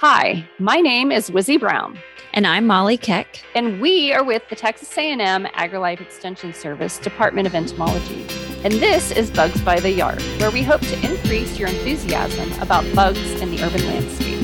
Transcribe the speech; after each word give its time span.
Hi, 0.00 0.46
my 0.58 0.82
name 0.82 1.10
is 1.10 1.30
Wizzy 1.30 1.58
Brown. 1.58 1.98
And 2.34 2.46
I'm 2.46 2.66
Molly 2.66 2.98
Keck. 2.98 3.42
And 3.54 3.80
we 3.80 4.12
are 4.12 4.22
with 4.22 4.46
the 4.50 4.54
Texas 4.54 4.94
A&M 4.98 5.46
AgriLife 5.46 6.02
Extension 6.02 6.52
Service 6.52 6.98
Department 6.98 7.46
of 7.46 7.54
Entomology. 7.54 8.26
And 8.62 8.74
this 8.74 9.10
is 9.10 9.30
Bugs 9.30 9.58
by 9.62 9.80
the 9.80 9.90
Yard, 9.90 10.20
where 10.38 10.50
we 10.50 10.62
hope 10.62 10.82
to 10.82 11.10
increase 11.10 11.58
your 11.58 11.70
enthusiasm 11.70 12.52
about 12.60 12.84
bugs 12.94 13.40
in 13.40 13.50
the 13.50 13.62
urban 13.62 13.86
landscape. 13.86 14.36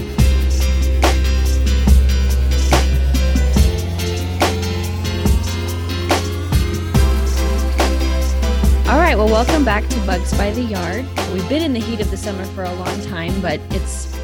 All 8.89 8.99
right, 8.99 9.17
well, 9.19 9.29
welcome 9.29 9.67
back 9.67 9.87
to 9.87 10.01
Bugs 10.07 10.33
by 10.39 10.51
the 10.53 10.63
Yard. 10.63 11.05
We've 11.35 11.47
been 11.51 11.63
in 11.63 11.75
the 11.75 11.81
heat 11.81 12.01
of 12.01 12.11
the 12.11 12.17
summer 12.17 12.47
for 12.47 12.65
a 12.65 12.73
long 12.73 13.03
time, 13.03 13.39
but 13.43 13.61
it's 13.75 14.22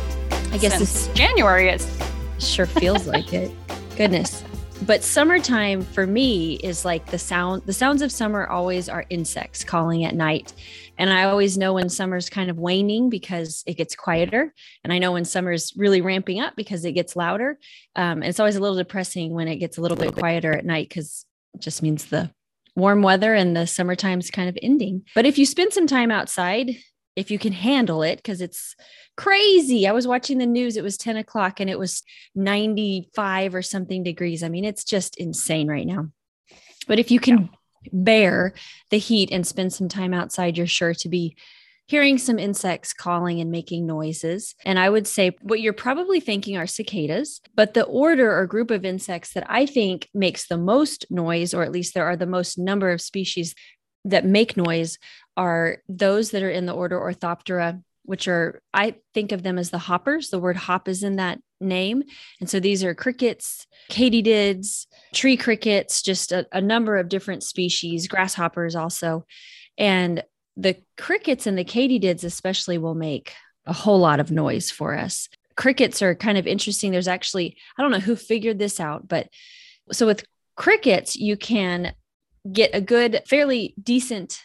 I 0.50 0.56
guess 0.56 0.78
Since 0.78 1.06
this 1.06 1.14
January 1.14 1.68
is 1.68 1.86
sure 2.38 2.66
feels 2.66 3.06
like 3.14 3.32
it. 3.32 3.50
Goodness. 3.96 4.42
But 4.86 5.02
summertime 5.02 5.82
for 5.82 6.06
me 6.06 6.54
is 6.54 6.84
like 6.84 7.06
the 7.06 7.18
sound 7.18 7.62
the 7.66 7.72
sounds 7.72 8.00
of 8.00 8.10
summer 8.10 8.46
always 8.46 8.88
are 8.88 9.04
insects 9.10 9.62
calling 9.62 10.04
at 10.04 10.14
night. 10.14 10.54
And 10.96 11.10
I 11.10 11.24
always 11.24 11.58
know 11.58 11.74
when 11.74 11.88
summer's 11.88 12.30
kind 12.30 12.48
of 12.48 12.58
waning 12.58 13.10
because 13.10 13.62
it 13.66 13.74
gets 13.74 13.94
quieter. 13.94 14.54
And 14.82 14.92
I 14.92 14.98
know 14.98 15.12
when 15.12 15.24
summer's 15.24 15.72
really 15.76 16.00
ramping 16.00 16.40
up 16.40 16.56
because 16.56 16.84
it 16.84 16.92
gets 16.92 17.14
louder. 17.14 17.58
Um, 17.94 18.22
it's 18.22 18.40
always 18.40 18.56
a 18.56 18.60
little 18.60 18.76
depressing 18.76 19.34
when 19.34 19.48
it 19.48 19.56
gets 19.56 19.78
a 19.78 19.80
little 19.80 19.96
bit 19.96 20.14
quieter 20.14 20.52
at 20.52 20.64
night 20.64 20.88
because 20.88 21.26
it 21.54 21.60
just 21.60 21.82
means 21.82 22.06
the 22.06 22.30
warm 22.74 23.02
weather 23.02 23.34
and 23.34 23.54
the 23.54 23.66
summertime's 23.66 24.30
kind 24.30 24.48
of 24.48 24.56
ending. 24.62 25.02
But 25.14 25.26
if 25.26 25.36
you 25.38 25.44
spend 25.44 25.72
some 25.72 25.86
time 25.86 26.10
outside, 26.10 26.76
if 27.18 27.32
you 27.32 27.38
can 27.38 27.52
handle 27.52 28.02
it, 28.02 28.16
because 28.16 28.40
it's 28.40 28.76
crazy. 29.16 29.88
I 29.88 29.92
was 29.92 30.06
watching 30.06 30.38
the 30.38 30.46
news. 30.46 30.76
It 30.76 30.84
was 30.84 30.96
10 30.96 31.16
o'clock 31.16 31.58
and 31.58 31.68
it 31.68 31.78
was 31.78 32.04
95 32.36 33.56
or 33.56 33.62
something 33.62 34.04
degrees. 34.04 34.44
I 34.44 34.48
mean, 34.48 34.64
it's 34.64 34.84
just 34.84 35.16
insane 35.16 35.66
right 35.66 35.86
now. 35.86 36.10
But 36.86 37.00
if 37.00 37.10
you 37.10 37.18
can 37.18 37.38
yeah. 37.82 37.90
bear 37.92 38.54
the 38.90 38.98
heat 38.98 39.30
and 39.32 39.44
spend 39.44 39.72
some 39.72 39.88
time 39.88 40.14
outside, 40.14 40.56
you're 40.56 40.68
sure 40.68 40.94
to 40.94 41.08
be 41.08 41.36
hearing 41.88 42.18
some 42.18 42.38
insects 42.38 42.92
calling 42.92 43.40
and 43.40 43.50
making 43.50 43.86
noises. 43.86 44.54
And 44.64 44.78
I 44.78 44.88
would 44.88 45.08
say 45.08 45.36
what 45.40 45.60
you're 45.60 45.72
probably 45.72 46.20
thinking 46.20 46.56
are 46.56 46.66
cicadas, 46.66 47.40
but 47.56 47.74
the 47.74 47.84
order 47.84 48.38
or 48.38 48.46
group 48.46 48.70
of 48.70 48.84
insects 48.84 49.32
that 49.32 49.46
I 49.48 49.66
think 49.66 50.08
makes 50.14 50.46
the 50.46 50.58
most 50.58 51.06
noise, 51.10 51.52
or 51.52 51.64
at 51.64 51.72
least 51.72 51.94
there 51.94 52.06
are 52.06 52.16
the 52.16 52.26
most 52.26 52.58
number 52.58 52.90
of 52.90 53.00
species 53.00 53.54
that 54.10 54.24
make 54.24 54.56
noise, 54.56 54.98
are 55.36 55.78
those 55.88 56.32
that 56.32 56.42
are 56.42 56.50
in 56.50 56.66
the 56.66 56.72
order 56.72 56.98
Orthoptera 56.98 57.80
which 58.08 58.26
are, 58.26 58.62
I 58.72 58.94
think 59.12 59.32
of 59.32 59.42
them 59.42 59.58
as 59.58 59.68
the 59.68 59.76
hoppers. 59.76 60.30
The 60.30 60.38
word 60.38 60.56
hop 60.56 60.88
is 60.88 61.02
in 61.02 61.16
that 61.16 61.40
name. 61.60 62.04
And 62.40 62.48
so 62.48 62.58
these 62.58 62.82
are 62.82 62.94
crickets, 62.94 63.66
katydids, 63.90 64.86
tree 65.12 65.36
crickets, 65.36 66.00
just 66.00 66.32
a, 66.32 66.46
a 66.50 66.62
number 66.62 66.96
of 66.96 67.10
different 67.10 67.42
species, 67.42 68.08
grasshoppers 68.08 68.74
also. 68.74 69.26
And 69.76 70.24
the 70.56 70.76
crickets 70.96 71.46
and 71.46 71.58
the 71.58 71.66
katydids, 71.66 72.24
especially, 72.24 72.78
will 72.78 72.94
make 72.94 73.34
a 73.66 73.74
whole 73.74 73.98
lot 73.98 74.20
of 74.20 74.30
noise 74.30 74.70
for 74.70 74.96
us. 74.96 75.28
Crickets 75.54 76.00
are 76.00 76.14
kind 76.14 76.38
of 76.38 76.46
interesting. 76.46 76.92
There's 76.92 77.08
actually, 77.08 77.58
I 77.76 77.82
don't 77.82 77.90
know 77.90 78.00
who 78.00 78.16
figured 78.16 78.58
this 78.58 78.80
out, 78.80 79.06
but 79.06 79.28
so 79.92 80.06
with 80.06 80.24
crickets, 80.56 81.14
you 81.14 81.36
can 81.36 81.92
get 82.52 82.70
a 82.74 82.80
good, 82.80 83.22
fairly 83.26 83.74
decent 83.82 84.42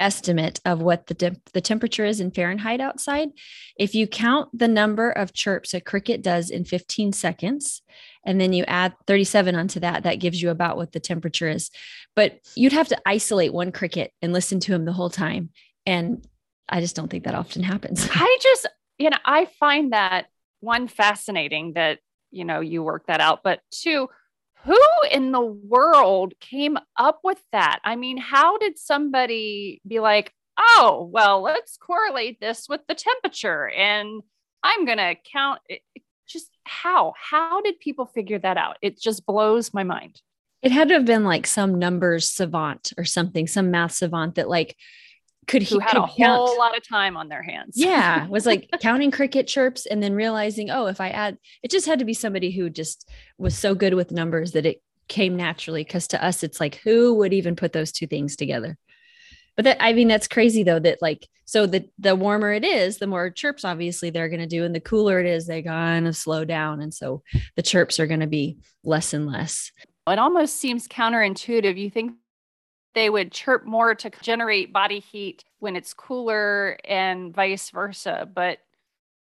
estimate 0.00 0.60
of 0.64 0.82
what 0.82 1.06
the, 1.06 1.14
de- 1.14 1.40
the 1.52 1.60
temperature 1.60 2.04
is 2.04 2.20
in 2.20 2.30
Fahrenheit 2.30 2.80
outside. 2.80 3.30
If 3.76 3.94
you 3.94 4.06
count 4.06 4.50
the 4.56 4.68
number 4.68 5.10
of 5.10 5.32
chirps 5.32 5.72
a 5.72 5.80
cricket 5.80 6.22
does 6.22 6.50
in 6.50 6.64
15 6.64 7.12
seconds, 7.12 7.82
and 8.24 8.40
then 8.40 8.52
you 8.52 8.64
add 8.66 8.94
37 9.06 9.54
onto 9.54 9.80
that, 9.80 10.02
that 10.02 10.16
gives 10.16 10.40
you 10.42 10.50
about 10.50 10.76
what 10.76 10.92
the 10.92 11.00
temperature 11.00 11.48
is. 11.48 11.70
But 12.16 12.40
you'd 12.56 12.72
have 12.72 12.88
to 12.88 13.00
isolate 13.06 13.52
one 13.52 13.72
cricket 13.72 14.12
and 14.20 14.32
listen 14.32 14.60
to 14.60 14.74
him 14.74 14.84
the 14.84 14.92
whole 14.92 15.10
time. 15.10 15.50
And 15.86 16.26
I 16.68 16.80
just 16.80 16.96
don't 16.96 17.08
think 17.08 17.24
that 17.24 17.34
often 17.34 17.62
happens. 17.62 18.08
I 18.14 18.38
just, 18.42 18.66
you 18.98 19.10
know, 19.10 19.18
I 19.24 19.46
find 19.60 19.92
that 19.92 20.26
one 20.60 20.88
fascinating 20.88 21.74
that, 21.74 21.98
you 22.30 22.44
know, 22.44 22.60
you 22.60 22.82
work 22.82 23.06
that 23.06 23.20
out, 23.20 23.40
but 23.44 23.60
two, 23.70 24.08
who 24.64 24.80
in 25.10 25.32
the 25.32 25.44
world 25.44 26.34
came 26.40 26.78
up 26.96 27.20
with 27.22 27.40
that? 27.52 27.80
I 27.84 27.96
mean, 27.96 28.16
how 28.16 28.58
did 28.58 28.78
somebody 28.78 29.80
be 29.86 30.00
like, 30.00 30.32
oh, 30.58 31.08
well, 31.12 31.42
let's 31.42 31.76
correlate 31.76 32.40
this 32.40 32.68
with 32.68 32.80
the 32.88 32.94
temperature 32.94 33.68
and 33.68 34.22
I'm 34.62 34.86
going 34.86 34.98
to 34.98 35.14
count 35.30 35.60
it. 35.68 35.82
Just 36.26 36.48
how? 36.64 37.12
How 37.18 37.60
did 37.60 37.78
people 37.80 38.06
figure 38.06 38.38
that 38.38 38.56
out? 38.56 38.78
It 38.80 38.98
just 38.98 39.26
blows 39.26 39.74
my 39.74 39.84
mind. 39.84 40.22
It 40.62 40.72
had 40.72 40.88
to 40.88 40.94
have 40.94 41.04
been 41.04 41.24
like 41.24 41.46
some 41.46 41.78
numbers 41.78 42.30
savant 42.30 42.94
or 42.96 43.04
something, 43.04 43.46
some 43.46 43.70
math 43.70 43.92
savant 43.92 44.36
that 44.36 44.48
like 44.48 44.74
could 45.46 45.62
he 45.62 45.78
had 45.78 45.90
could 45.90 46.04
a 46.04 46.08
count. 46.16 46.48
whole 46.48 46.58
lot 46.58 46.76
of 46.76 46.86
time 46.86 47.16
on 47.16 47.28
their 47.28 47.42
hands. 47.42 47.74
yeah, 47.76 48.24
It 48.24 48.30
was 48.30 48.46
like 48.46 48.68
counting 48.80 49.10
cricket 49.10 49.46
chirps 49.46 49.86
and 49.86 50.02
then 50.02 50.14
realizing, 50.14 50.70
oh, 50.70 50.86
if 50.86 51.00
I 51.00 51.10
add, 51.10 51.38
it 51.62 51.70
just 51.70 51.86
had 51.86 51.98
to 51.98 52.04
be 52.04 52.14
somebody 52.14 52.50
who 52.50 52.70
just 52.70 53.08
was 53.38 53.56
so 53.56 53.74
good 53.74 53.94
with 53.94 54.10
numbers 54.10 54.52
that 54.52 54.66
it 54.66 54.82
came 55.08 55.36
naturally. 55.36 55.84
Because 55.84 56.08
to 56.08 56.24
us, 56.24 56.42
it's 56.42 56.60
like, 56.60 56.76
who 56.76 57.14
would 57.14 57.32
even 57.32 57.56
put 57.56 57.72
those 57.72 57.92
two 57.92 58.06
things 58.06 58.36
together? 58.36 58.76
But 59.56 59.64
that 59.66 59.76
I 59.80 59.92
mean, 59.92 60.08
that's 60.08 60.28
crazy 60.28 60.62
though. 60.62 60.78
That 60.80 61.00
like, 61.00 61.28
so 61.44 61.66
the 61.66 61.88
the 61.98 62.16
warmer 62.16 62.52
it 62.52 62.64
is, 62.64 62.98
the 62.98 63.06
more 63.06 63.30
chirps 63.30 63.64
obviously 63.64 64.10
they're 64.10 64.28
going 64.28 64.40
to 64.40 64.46
do, 64.46 64.64
and 64.64 64.74
the 64.74 64.80
cooler 64.80 65.20
it 65.20 65.26
is, 65.26 65.46
they 65.46 65.62
kind 65.62 66.08
of 66.08 66.16
slow 66.16 66.44
down, 66.44 66.80
and 66.80 66.92
so 66.92 67.22
the 67.54 67.62
chirps 67.62 68.00
are 68.00 68.06
going 68.06 68.20
to 68.20 68.26
be 68.26 68.58
less 68.82 69.12
and 69.14 69.26
less. 69.26 69.70
It 70.06 70.18
almost 70.18 70.56
seems 70.56 70.88
counterintuitive. 70.88 71.78
You 71.78 71.88
think 71.88 72.12
they 72.94 73.10
would 73.10 73.32
chirp 73.32 73.64
more 73.66 73.94
to 73.94 74.10
generate 74.22 74.72
body 74.72 75.00
heat 75.00 75.44
when 75.58 75.76
it's 75.76 75.92
cooler 75.92 76.78
and 76.84 77.34
vice 77.34 77.70
versa. 77.70 78.28
But, 78.32 78.58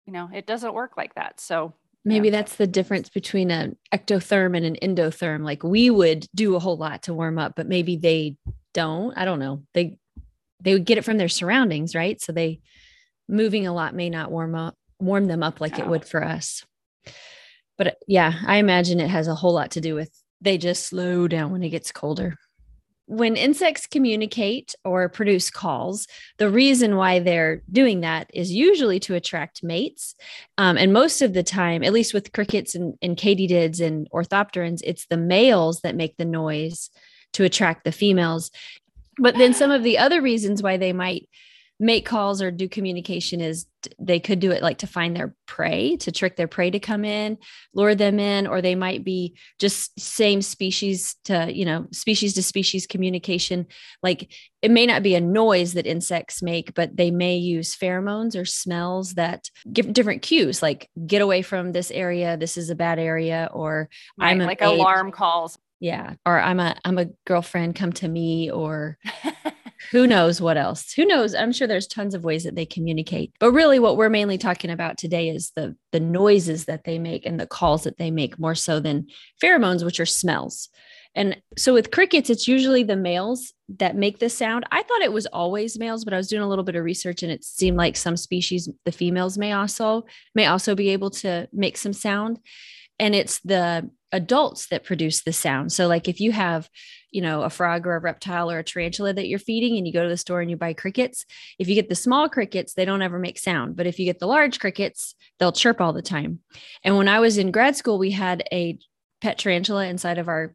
you 0.06 0.12
know, 0.12 0.28
it 0.32 0.46
doesn't 0.46 0.74
work 0.74 0.96
like 0.96 1.14
that. 1.14 1.40
So 1.40 1.72
maybe 2.04 2.28
yeah. 2.28 2.32
that's 2.32 2.56
the 2.56 2.66
difference 2.66 3.08
between 3.08 3.50
an 3.50 3.76
ectotherm 3.92 4.56
and 4.56 4.66
an 4.66 4.76
endotherm. 4.82 5.42
Like 5.42 5.62
we 5.62 5.90
would 5.90 6.26
do 6.34 6.54
a 6.54 6.60
whole 6.60 6.76
lot 6.76 7.04
to 7.04 7.14
warm 7.14 7.38
up, 7.38 7.54
but 7.56 7.66
maybe 7.66 7.96
they 7.96 8.36
don't. 8.74 9.16
I 9.16 9.24
don't 9.24 9.38
know. 9.38 9.62
They, 9.74 9.98
they 10.60 10.74
would 10.74 10.84
get 10.84 10.98
it 10.98 11.04
from 11.04 11.16
their 11.16 11.28
surroundings, 11.28 11.94
right? 11.94 12.20
So 12.20 12.32
they 12.32 12.60
moving 13.28 13.66
a 13.66 13.72
lot 13.72 13.94
may 13.94 14.10
not 14.10 14.30
warm 14.30 14.54
up, 14.54 14.76
warm 15.00 15.26
them 15.26 15.42
up 15.42 15.60
like 15.60 15.78
it 15.78 15.86
would 15.86 16.04
for 16.04 16.22
us. 16.22 16.64
But 17.78 17.96
yeah, 18.06 18.34
I 18.46 18.56
imagine 18.56 19.00
it 19.00 19.08
has 19.08 19.28
a 19.28 19.34
whole 19.34 19.54
lot 19.54 19.72
to 19.72 19.80
do 19.80 19.94
with 19.94 20.10
they 20.40 20.58
just 20.58 20.86
slow 20.86 21.26
down 21.26 21.52
when 21.52 21.62
it 21.62 21.70
gets 21.70 21.90
colder 21.90 22.36
when 23.06 23.36
insects 23.36 23.86
communicate 23.86 24.74
or 24.84 25.08
produce 25.08 25.50
calls, 25.50 26.06
the 26.38 26.48
reason 26.48 26.96
why 26.96 27.18
they're 27.18 27.62
doing 27.70 28.00
that 28.00 28.30
is 28.32 28.52
usually 28.52 29.00
to 29.00 29.14
attract 29.14 29.62
mates. 29.62 30.14
Um, 30.56 30.78
and 30.78 30.92
most 30.92 31.20
of 31.20 31.34
the 31.34 31.42
time, 31.42 31.82
at 31.82 31.92
least 31.92 32.14
with 32.14 32.32
crickets 32.32 32.74
and, 32.74 32.94
and 33.02 33.16
katydids 33.16 33.80
and 33.80 34.08
orthopterans, 34.10 34.80
it's 34.84 35.06
the 35.06 35.16
males 35.16 35.80
that 35.80 35.96
make 35.96 36.16
the 36.16 36.24
noise 36.24 36.90
to 37.32 37.44
attract 37.44 37.84
the 37.84 37.92
females. 37.92 38.50
But 39.18 39.36
then 39.36 39.52
some 39.52 39.70
of 39.70 39.82
the 39.82 39.98
other 39.98 40.22
reasons 40.22 40.62
why 40.62 40.76
they 40.76 40.92
might 40.92 41.28
make 41.82 42.06
calls 42.06 42.40
or 42.40 42.52
do 42.52 42.68
communication 42.68 43.40
is 43.40 43.66
they 43.98 44.20
could 44.20 44.38
do 44.38 44.52
it 44.52 44.62
like 44.62 44.78
to 44.78 44.86
find 44.86 45.16
their 45.16 45.34
prey 45.48 45.96
to 45.96 46.12
trick 46.12 46.36
their 46.36 46.46
prey 46.46 46.70
to 46.70 46.78
come 46.78 47.04
in 47.04 47.36
lure 47.74 47.96
them 47.96 48.20
in 48.20 48.46
or 48.46 48.62
they 48.62 48.76
might 48.76 49.02
be 49.02 49.36
just 49.58 49.98
same 49.98 50.40
species 50.40 51.16
to 51.24 51.52
you 51.52 51.64
know 51.64 51.88
species 51.90 52.34
to 52.34 52.42
species 52.42 52.86
communication. 52.86 53.66
Like 54.00 54.32
it 54.62 54.70
may 54.70 54.86
not 54.86 55.02
be 55.02 55.16
a 55.16 55.20
noise 55.20 55.72
that 55.72 55.84
insects 55.84 56.40
make 56.40 56.72
but 56.74 56.96
they 56.96 57.10
may 57.10 57.36
use 57.36 57.76
pheromones 57.76 58.40
or 58.40 58.44
smells 58.44 59.14
that 59.14 59.50
give 59.72 59.92
different 59.92 60.22
cues 60.22 60.62
like 60.62 60.88
get 61.04 61.20
away 61.20 61.42
from 61.42 61.72
this 61.72 61.90
area. 61.90 62.36
This 62.36 62.56
is 62.56 62.70
a 62.70 62.76
bad 62.76 63.00
area 63.00 63.50
or 63.52 63.88
right, 64.16 64.30
i'm 64.30 64.38
like 64.38 64.60
alarm 64.60 65.10
calls. 65.10 65.58
Yeah 65.80 66.14
or 66.24 66.38
i'm 66.38 66.60
a 66.60 66.76
i'm 66.84 66.98
a 66.98 67.06
girlfriend. 67.26 67.74
Come 67.74 67.92
to 67.94 68.06
me 68.06 68.52
or 68.52 68.98
who 69.92 70.06
knows 70.06 70.40
what 70.40 70.56
else. 70.56 70.90
Who 70.94 71.04
knows? 71.04 71.34
I'm 71.34 71.52
sure 71.52 71.68
there's 71.68 71.86
tons 71.86 72.14
of 72.14 72.24
ways 72.24 72.44
that 72.44 72.56
they 72.56 72.64
communicate. 72.64 73.34
But 73.38 73.52
really 73.52 73.78
what 73.78 73.98
we're 73.98 74.08
mainly 74.08 74.38
talking 74.38 74.70
about 74.70 74.96
today 74.96 75.28
is 75.28 75.52
the 75.54 75.76
the 75.92 76.00
noises 76.00 76.64
that 76.64 76.84
they 76.84 76.98
make 76.98 77.26
and 77.26 77.38
the 77.38 77.46
calls 77.46 77.84
that 77.84 77.98
they 77.98 78.10
make 78.10 78.38
more 78.38 78.54
so 78.54 78.80
than 78.80 79.06
pheromones 79.42 79.84
which 79.84 80.00
are 80.00 80.06
smells. 80.06 80.70
And 81.14 81.42
so 81.58 81.74
with 81.74 81.90
crickets 81.90 82.30
it's 82.30 82.48
usually 82.48 82.82
the 82.84 82.96
males 82.96 83.52
that 83.68 83.94
make 83.94 84.18
the 84.18 84.30
sound. 84.30 84.64
I 84.72 84.82
thought 84.82 85.02
it 85.02 85.12
was 85.12 85.26
always 85.26 85.78
males 85.78 86.06
but 86.06 86.14
i 86.14 86.16
was 86.16 86.28
doing 86.28 86.42
a 86.42 86.48
little 86.48 86.64
bit 86.64 86.74
of 86.74 86.84
research 86.84 87.22
and 87.22 87.30
it 87.30 87.44
seemed 87.44 87.76
like 87.76 87.98
some 87.98 88.16
species 88.16 88.70
the 88.86 88.92
females 88.92 89.36
may 89.36 89.52
also 89.52 90.06
may 90.34 90.46
also 90.46 90.74
be 90.74 90.88
able 90.88 91.10
to 91.10 91.48
make 91.52 91.76
some 91.76 91.92
sound. 91.92 92.38
And 92.98 93.14
it's 93.14 93.40
the 93.40 93.90
adults 94.12 94.66
that 94.68 94.84
produce 94.84 95.22
the 95.22 95.32
sound. 95.32 95.72
So, 95.72 95.88
like 95.88 96.08
if 96.08 96.20
you 96.20 96.32
have, 96.32 96.68
you 97.10 97.22
know, 97.22 97.42
a 97.42 97.50
frog 97.50 97.86
or 97.86 97.96
a 97.96 98.00
reptile 98.00 98.50
or 98.50 98.58
a 98.58 98.64
tarantula 98.64 99.12
that 99.14 99.28
you're 99.28 99.38
feeding 99.38 99.76
and 99.76 99.86
you 99.86 99.92
go 99.92 100.02
to 100.02 100.08
the 100.08 100.16
store 100.16 100.40
and 100.40 100.50
you 100.50 100.56
buy 100.56 100.74
crickets, 100.74 101.24
if 101.58 101.68
you 101.68 101.74
get 101.74 101.88
the 101.88 101.94
small 101.94 102.28
crickets, 102.28 102.74
they 102.74 102.84
don't 102.84 103.02
ever 103.02 103.18
make 103.18 103.38
sound. 103.38 103.76
But 103.76 103.86
if 103.86 103.98
you 103.98 104.04
get 104.04 104.18
the 104.18 104.26
large 104.26 104.60
crickets, 104.60 105.14
they'll 105.38 105.52
chirp 105.52 105.80
all 105.80 105.92
the 105.92 106.02
time. 106.02 106.40
And 106.84 106.96
when 106.96 107.08
I 107.08 107.20
was 107.20 107.38
in 107.38 107.50
grad 107.50 107.76
school, 107.76 107.98
we 107.98 108.10
had 108.10 108.44
a 108.52 108.78
pet 109.20 109.38
tarantula 109.38 109.86
inside 109.86 110.18
of 110.18 110.28
our 110.28 110.54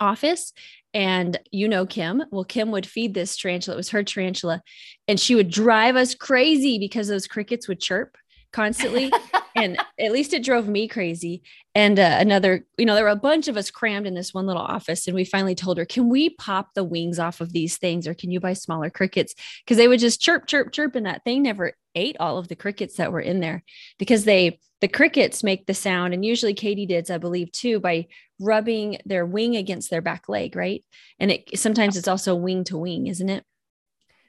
office. 0.00 0.52
And 0.94 1.38
you 1.50 1.68
know 1.68 1.86
Kim. 1.86 2.22
Well, 2.30 2.44
Kim 2.44 2.70
would 2.70 2.86
feed 2.86 3.14
this 3.14 3.36
tarantula. 3.36 3.76
It 3.76 3.78
was 3.78 3.90
her 3.90 4.02
tarantula. 4.02 4.62
And 5.06 5.20
she 5.20 5.34
would 5.34 5.50
drive 5.50 5.96
us 5.96 6.14
crazy 6.14 6.78
because 6.78 7.08
those 7.08 7.26
crickets 7.26 7.68
would 7.68 7.80
chirp 7.80 8.16
constantly. 8.52 9.12
and 9.62 9.78
at 9.98 10.12
least 10.12 10.32
it 10.32 10.44
drove 10.44 10.68
me 10.68 10.88
crazy. 10.88 11.42
And 11.74 11.98
uh, 11.98 12.16
another, 12.18 12.66
you 12.76 12.86
know, 12.86 12.94
there 12.94 13.04
were 13.04 13.10
a 13.10 13.16
bunch 13.16 13.48
of 13.48 13.56
us 13.56 13.70
crammed 13.70 14.06
in 14.06 14.14
this 14.14 14.34
one 14.34 14.46
little 14.46 14.62
office. 14.62 15.06
And 15.06 15.14
we 15.14 15.24
finally 15.24 15.54
told 15.54 15.78
her, 15.78 15.84
can 15.84 16.08
we 16.08 16.30
pop 16.30 16.74
the 16.74 16.84
wings 16.84 17.18
off 17.18 17.40
of 17.40 17.52
these 17.52 17.76
things 17.76 18.06
or 18.06 18.14
can 18.14 18.30
you 18.30 18.40
buy 18.40 18.52
smaller 18.52 18.90
crickets? 18.90 19.34
Because 19.64 19.76
they 19.76 19.88
would 19.88 20.00
just 20.00 20.20
chirp, 20.20 20.46
chirp, 20.46 20.72
chirp. 20.72 20.94
And 20.94 21.06
that 21.06 21.24
thing 21.24 21.42
never 21.42 21.74
ate 21.94 22.16
all 22.18 22.38
of 22.38 22.48
the 22.48 22.56
crickets 22.56 22.96
that 22.96 23.12
were 23.12 23.20
in 23.20 23.40
there 23.40 23.62
because 23.98 24.24
they, 24.24 24.58
the 24.80 24.88
crickets 24.88 25.42
make 25.42 25.66
the 25.66 25.74
sound. 25.74 26.14
And 26.14 26.24
usually 26.24 26.54
katydids, 26.54 27.10
I 27.10 27.18
believe, 27.18 27.52
too, 27.52 27.80
by 27.80 28.06
rubbing 28.40 28.98
their 29.04 29.26
wing 29.26 29.56
against 29.56 29.90
their 29.90 30.02
back 30.02 30.28
leg, 30.28 30.56
right? 30.56 30.84
And 31.18 31.32
it 31.32 31.58
sometimes 31.58 31.96
it's 31.96 32.08
also 32.08 32.34
wing 32.34 32.64
to 32.64 32.78
wing, 32.78 33.08
isn't 33.08 33.28
it? 33.28 33.44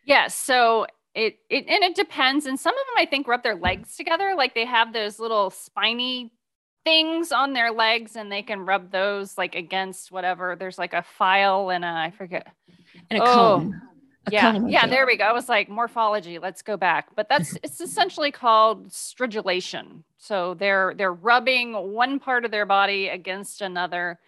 Yes. 0.05 0.35
So 0.35 0.87
it, 1.15 1.39
it 1.49 1.65
and 1.67 1.83
it 1.83 1.95
depends. 1.95 2.45
And 2.45 2.59
some 2.59 2.73
of 2.73 2.85
them 2.87 3.03
I 3.03 3.05
think 3.05 3.27
rub 3.27 3.43
their 3.43 3.55
legs 3.55 3.95
together, 3.95 4.33
like 4.35 4.55
they 4.55 4.65
have 4.65 4.93
those 4.93 5.19
little 5.19 5.49
spiny 5.49 6.31
things 6.85 7.31
on 7.31 7.53
their 7.53 7.71
legs, 7.71 8.15
and 8.15 8.31
they 8.31 8.41
can 8.41 8.65
rub 8.65 8.91
those 8.91 9.37
like 9.37 9.55
against 9.55 10.11
whatever. 10.11 10.55
There's 10.55 10.77
like 10.77 10.93
a 10.93 11.03
file 11.03 11.69
and 11.69 11.83
a 11.83 11.87
I 11.87 12.11
forget 12.11 12.47
and 13.09 13.19
a 13.19 13.23
oh, 13.23 13.33
comb. 13.33 13.81
A 14.27 14.31
yeah, 14.31 14.51
comb 14.51 14.67
yeah. 14.67 14.87
There 14.87 15.05
we 15.05 15.17
go. 15.17 15.25
I 15.25 15.33
was 15.33 15.49
like 15.49 15.69
morphology. 15.69 16.39
Let's 16.39 16.61
go 16.61 16.77
back, 16.77 17.15
but 17.15 17.27
that's 17.29 17.57
it's 17.63 17.81
essentially 17.81 18.31
called 18.31 18.89
stridulation. 18.89 20.03
So 20.17 20.53
they're 20.53 20.93
they're 20.95 21.13
rubbing 21.13 21.73
one 21.73 22.19
part 22.19 22.45
of 22.45 22.51
their 22.51 22.65
body 22.65 23.07
against 23.07 23.61
another 23.61 24.19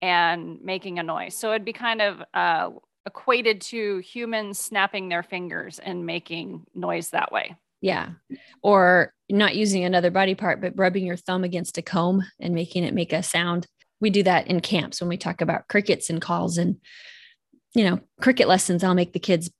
and 0.00 0.60
making 0.62 0.98
a 0.98 1.02
noise. 1.02 1.34
So 1.36 1.50
it'd 1.50 1.64
be 1.64 1.72
kind 1.72 2.00
of 2.00 2.22
uh, 2.34 2.70
equated 3.08 3.62
to 3.62 3.98
humans 3.98 4.58
snapping 4.58 5.08
their 5.08 5.22
fingers 5.22 5.78
and 5.78 6.04
making 6.06 6.66
noise 6.74 7.10
that 7.10 7.32
way. 7.32 7.56
Yeah. 7.80 8.10
Or 8.62 9.14
not 9.30 9.56
using 9.56 9.84
another 9.84 10.10
body 10.10 10.34
part, 10.34 10.60
but 10.60 10.74
rubbing 10.76 11.06
your 11.06 11.16
thumb 11.16 11.42
against 11.42 11.78
a 11.78 11.82
comb 11.82 12.22
and 12.38 12.54
making 12.54 12.84
it 12.84 12.94
make 12.94 13.12
a 13.12 13.22
sound. 13.22 13.66
We 14.00 14.10
do 14.10 14.22
that 14.24 14.46
in 14.46 14.60
camps 14.60 15.00
when 15.00 15.08
we 15.08 15.16
talk 15.16 15.40
about 15.40 15.68
crickets 15.68 16.10
and 16.10 16.20
calls 16.20 16.58
and, 16.58 16.76
you 17.74 17.84
know, 17.84 18.00
cricket 18.20 18.46
lessons. 18.46 18.84
I'll 18.84 18.94
make 18.94 19.14
the 19.14 19.18
kids 19.18 19.50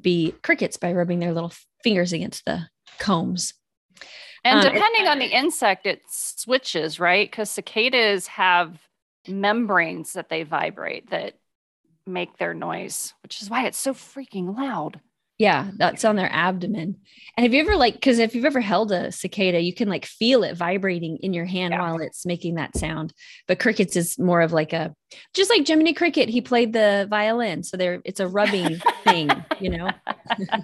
be 0.00 0.34
crickets 0.42 0.78
by 0.78 0.92
rubbing 0.92 1.18
their 1.18 1.34
little 1.34 1.52
fingers 1.82 2.12
against 2.12 2.46
the 2.46 2.68
combs. 2.98 3.52
And 4.44 4.60
um, 4.60 4.72
depending 4.72 5.06
on 5.08 5.18
the 5.18 5.26
insect, 5.26 5.86
it 5.86 6.00
switches, 6.08 6.98
right? 6.98 7.30
Because 7.30 7.50
cicadas 7.50 8.28
have 8.28 8.78
membranes 9.26 10.14
that 10.14 10.30
they 10.30 10.42
vibrate 10.42 11.10
that 11.10 11.34
make 12.08 12.36
their 12.38 12.54
noise, 12.54 13.14
which 13.22 13.42
is 13.42 13.50
why 13.50 13.66
it's 13.66 13.78
so 13.78 13.94
freaking 13.94 14.56
loud. 14.56 15.00
Yeah, 15.38 15.70
that's 15.76 16.04
on 16.04 16.16
their 16.16 16.30
abdomen. 16.32 16.96
And 17.36 17.44
have 17.44 17.54
you 17.54 17.60
ever 17.60 17.76
like 17.76 17.94
because 17.94 18.18
if 18.18 18.34
you've 18.34 18.44
ever 18.44 18.60
held 18.60 18.90
a 18.90 19.12
cicada, 19.12 19.60
you 19.60 19.72
can 19.72 19.88
like 19.88 20.04
feel 20.04 20.42
it 20.42 20.56
vibrating 20.56 21.18
in 21.18 21.32
your 21.32 21.44
hand 21.44 21.72
yeah. 21.72 21.80
while 21.80 22.00
it's 22.00 22.26
making 22.26 22.56
that 22.56 22.76
sound. 22.76 23.12
But 23.46 23.60
crickets 23.60 23.94
is 23.94 24.18
more 24.18 24.40
of 24.40 24.52
like 24.52 24.72
a 24.72 24.92
just 25.34 25.48
like 25.48 25.64
Jiminy 25.64 25.94
Cricket, 25.94 26.28
he 26.28 26.40
played 26.40 26.72
the 26.72 27.06
violin. 27.08 27.62
So 27.62 27.76
there 27.76 28.02
it's 28.04 28.18
a 28.18 28.26
rubbing 28.26 28.80
thing, 29.04 29.30
you 29.60 29.70
know. 29.70 29.90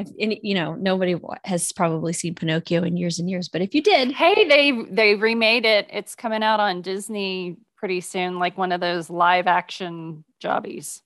and 0.20 0.36
you 0.42 0.54
know, 0.54 0.74
nobody 0.74 1.16
has 1.44 1.72
probably 1.72 2.12
seen 2.12 2.34
Pinocchio 2.34 2.82
in 2.82 2.96
years 2.96 3.18
and 3.18 3.28
years, 3.28 3.48
but 3.48 3.62
if 3.62 3.74
you 3.74 3.82
did, 3.82 4.12
hey, 4.12 4.48
they 4.48 4.72
they 4.90 5.14
remade 5.14 5.66
it. 5.66 5.86
It's 5.92 6.14
coming 6.14 6.42
out 6.42 6.60
on 6.60 6.82
Disney 6.82 7.56
pretty 7.80 8.02
soon, 8.02 8.38
like 8.38 8.58
one 8.58 8.72
of 8.72 8.80
those 8.80 9.08
live 9.08 9.46
action 9.46 10.22
jobbies. 10.38 11.02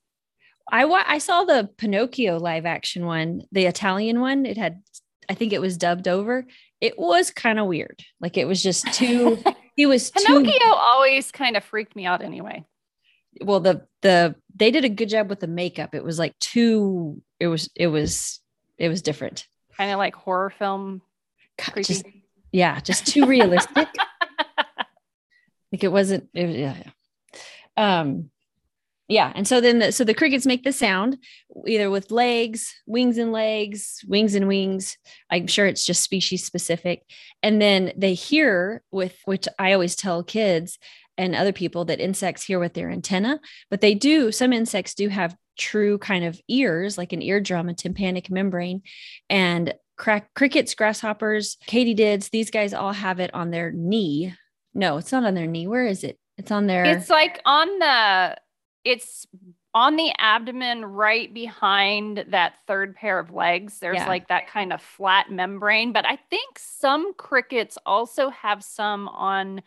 I 0.71 0.85
wa- 0.87 1.05
I 1.07 1.19
saw 1.19 1.45
the 1.45 1.71
Pinocchio 1.79 2.39
live 2.39 2.67
action 2.67 3.07
one, 3.07 3.43
the 3.53 3.67
Italian 3.67 4.21
one. 4.21 4.45
It 4.45 4.59
had, 4.59 4.83
I 5.29 5.35
think 5.35 5.53
it 5.53 5.61
was 5.61 5.79
dubbed 5.79 6.09
over. 6.09 6.45
It 6.81 6.99
was 6.99 7.31
kind 7.31 7.61
of 7.61 7.67
weird. 7.67 8.03
Like 8.21 8.37
it 8.37 8.47
was 8.47 8.61
just 8.61 8.93
too. 8.93 9.39
he 9.77 9.87
was 9.87 10.11
Pinocchio 10.11 10.59
too, 10.59 10.75
always 10.75 11.31
kind 11.31 11.57
of 11.57 11.63
freaked 11.63 11.95
me 11.95 12.07
out 12.07 12.23
anyway. 12.23 12.65
Well, 13.41 13.61
the 13.61 13.87
the 14.03 14.35
they 14.55 14.73
did 14.73 14.85
a 14.85 14.89
good 14.89 15.09
job 15.09 15.31
with 15.31 15.41
the 15.41 15.47
makeup. 15.47 15.95
It 15.95 16.05
was 16.05 16.19
like 16.19 16.37
too. 16.41 17.23
It 17.39 17.47
was 17.47 17.71
it 17.77 17.87
was 17.87 18.41
it 18.79 18.89
was 18.89 19.01
different. 19.01 19.47
Kind 19.77 19.93
of 19.93 19.99
like 19.99 20.15
horror 20.15 20.51
film. 20.51 21.03
God, 21.57 21.85
just, 21.85 22.05
yeah, 22.53 22.81
just 22.81 23.07
too 23.07 23.27
realistic. 23.27 23.89
Like 25.75 25.83
it 25.83 25.91
wasn't, 25.91 26.29
it 26.35 26.51
yeah, 26.51 26.77
yeah. 26.85 27.99
Um, 27.99 28.31
yeah. 29.09 29.33
And 29.35 29.45
so 29.45 29.61
then, 29.61 29.81
the, 29.81 29.91
so 29.91 30.05
the 30.05 30.15
crickets 30.15 30.47
make 30.47 30.63
the 30.63 30.73
sound 30.73 31.19
either 31.67 31.91
with 31.91 32.13
legs, 32.13 32.73
wings 32.87 33.19
and 33.19 33.33
legs, 33.33 34.01
wings 34.07 34.37
and 34.37 34.47
wings. 34.47 34.97
I'm 35.33 35.49
sure 35.49 35.67
it's 35.67 35.85
just 35.85 36.05
species 36.05 36.45
specific. 36.45 37.03
And 37.43 37.61
then 37.61 37.93
they 37.97 38.15
hear 38.15 38.85
with, 38.93 39.17
which 39.25 39.49
I 39.59 39.73
always 39.73 39.97
tell 39.97 40.23
kids 40.23 40.79
and 41.19 41.35
other 41.35 41.53
people 41.53 41.87
that 41.87 41.99
insects 41.99 42.45
hear 42.45 42.61
with 42.61 42.75
their 42.75 42.89
antenna, 42.89 43.41
but 43.69 43.81
they 43.81 43.97
do, 43.97 44.31
some 44.31 44.53
insects 44.53 44.95
do 44.95 45.09
have 45.09 45.37
true 45.59 45.99
kind 45.99 46.25
of 46.25 46.41
ears, 46.47 46.97
like 46.97 47.13
an 47.13 47.21
eardrum, 47.21 47.69
a 47.69 47.75
tympanic 47.75 48.31
membrane. 48.31 48.83
And 49.29 49.75
crack 49.97 50.33
crickets, 50.35 50.77
grasshoppers, 50.77 51.57
katydids, 51.67 52.31
these 52.31 52.53
guys 52.53 52.75
all 52.75 52.93
have 52.93 53.19
it 53.19 53.35
on 53.35 53.51
their 53.51 53.73
knee 53.73 54.35
no, 54.75 54.97
it's 54.97 55.13
not 55.13 55.25
on 55.25 55.35
their 55.35 55.47
knee. 55.47 55.67
Where 55.67 55.87
is 55.87 56.05
it? 56.05 56.19
It's 56.37 56.51
on 56.51 56.67
their. 56.67 56.85
It's 56.85 57.11
like 57.11 57.41
on 57.45 57.79
the. 57.79 58.37
It's 58.85 59.27
on 59.75 59.97
the 59.97 60.13
abdomen, 60.19 60.85
right 60.85 61.33
behind 61.35 62.27
that 62.29 62.55
third 62.67 62.95
pair 62.95 63.19
of 63.19 63.33
legs. 63.33 63.81
There's 63.81 63.97
yeah. 63.97 64.09
like 64.09 64.29
that 64.29 64.47
kind 64.47 64.73
of 64.73 64.81
flat 64.81 65.31
membrane, 65.31 65.93
but 65.93 66.07
I 66.07 66.17
think 66.31 66.59
some 66.59 67.13
crickets 67.15 67.77
also 67.85 68.31
have 68.31 68.63
some 68.63 69.09
on 69.09 69.63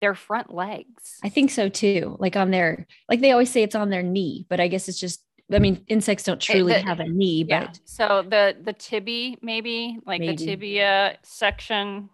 their 0.00 0.14
front 0.14 0.54
legs. 0.54 1.18
I 1.22 1.28
think 1.28 1.50
so 1.50 1.68
too. 1.68 2.16
Like 2.18 2.36
on 2.36 2.50
their, 2.50 2.86
like 3.08 3.20
they 3.20 3.32
always 3.32 3.50
say 3.50 3.62
it's 3.62 3.74
on 3.74 3.90
their 3.90 4.02
knee, 4.02 4.46
but 4.48 4.60
I 4.60 4.68
guess 4.68 4.88
it's 4.88 4.98
just 4.98 5.22
I 5.52 5.58
mean, 5.58 5.84
insects 5.88 6.24
don't 6.24 6.40
truly 6.40 6.74
the, 6.74 6.80
have 6.82 7.00
a 7.00 7.08
knee, 7.08 7.44
but 7.44 7.50
yeah. 7.50 7.72
so 7.84 8.22
the 8.22 8.56
the 8.62 8.72
tibia, 8.72 9.36
maybe 9.42 9.98
like 10.06 10.20
maybe. 10.20 10.36
the 10.36 10.46
tibia 10.46 11.18
section 11.22 12.08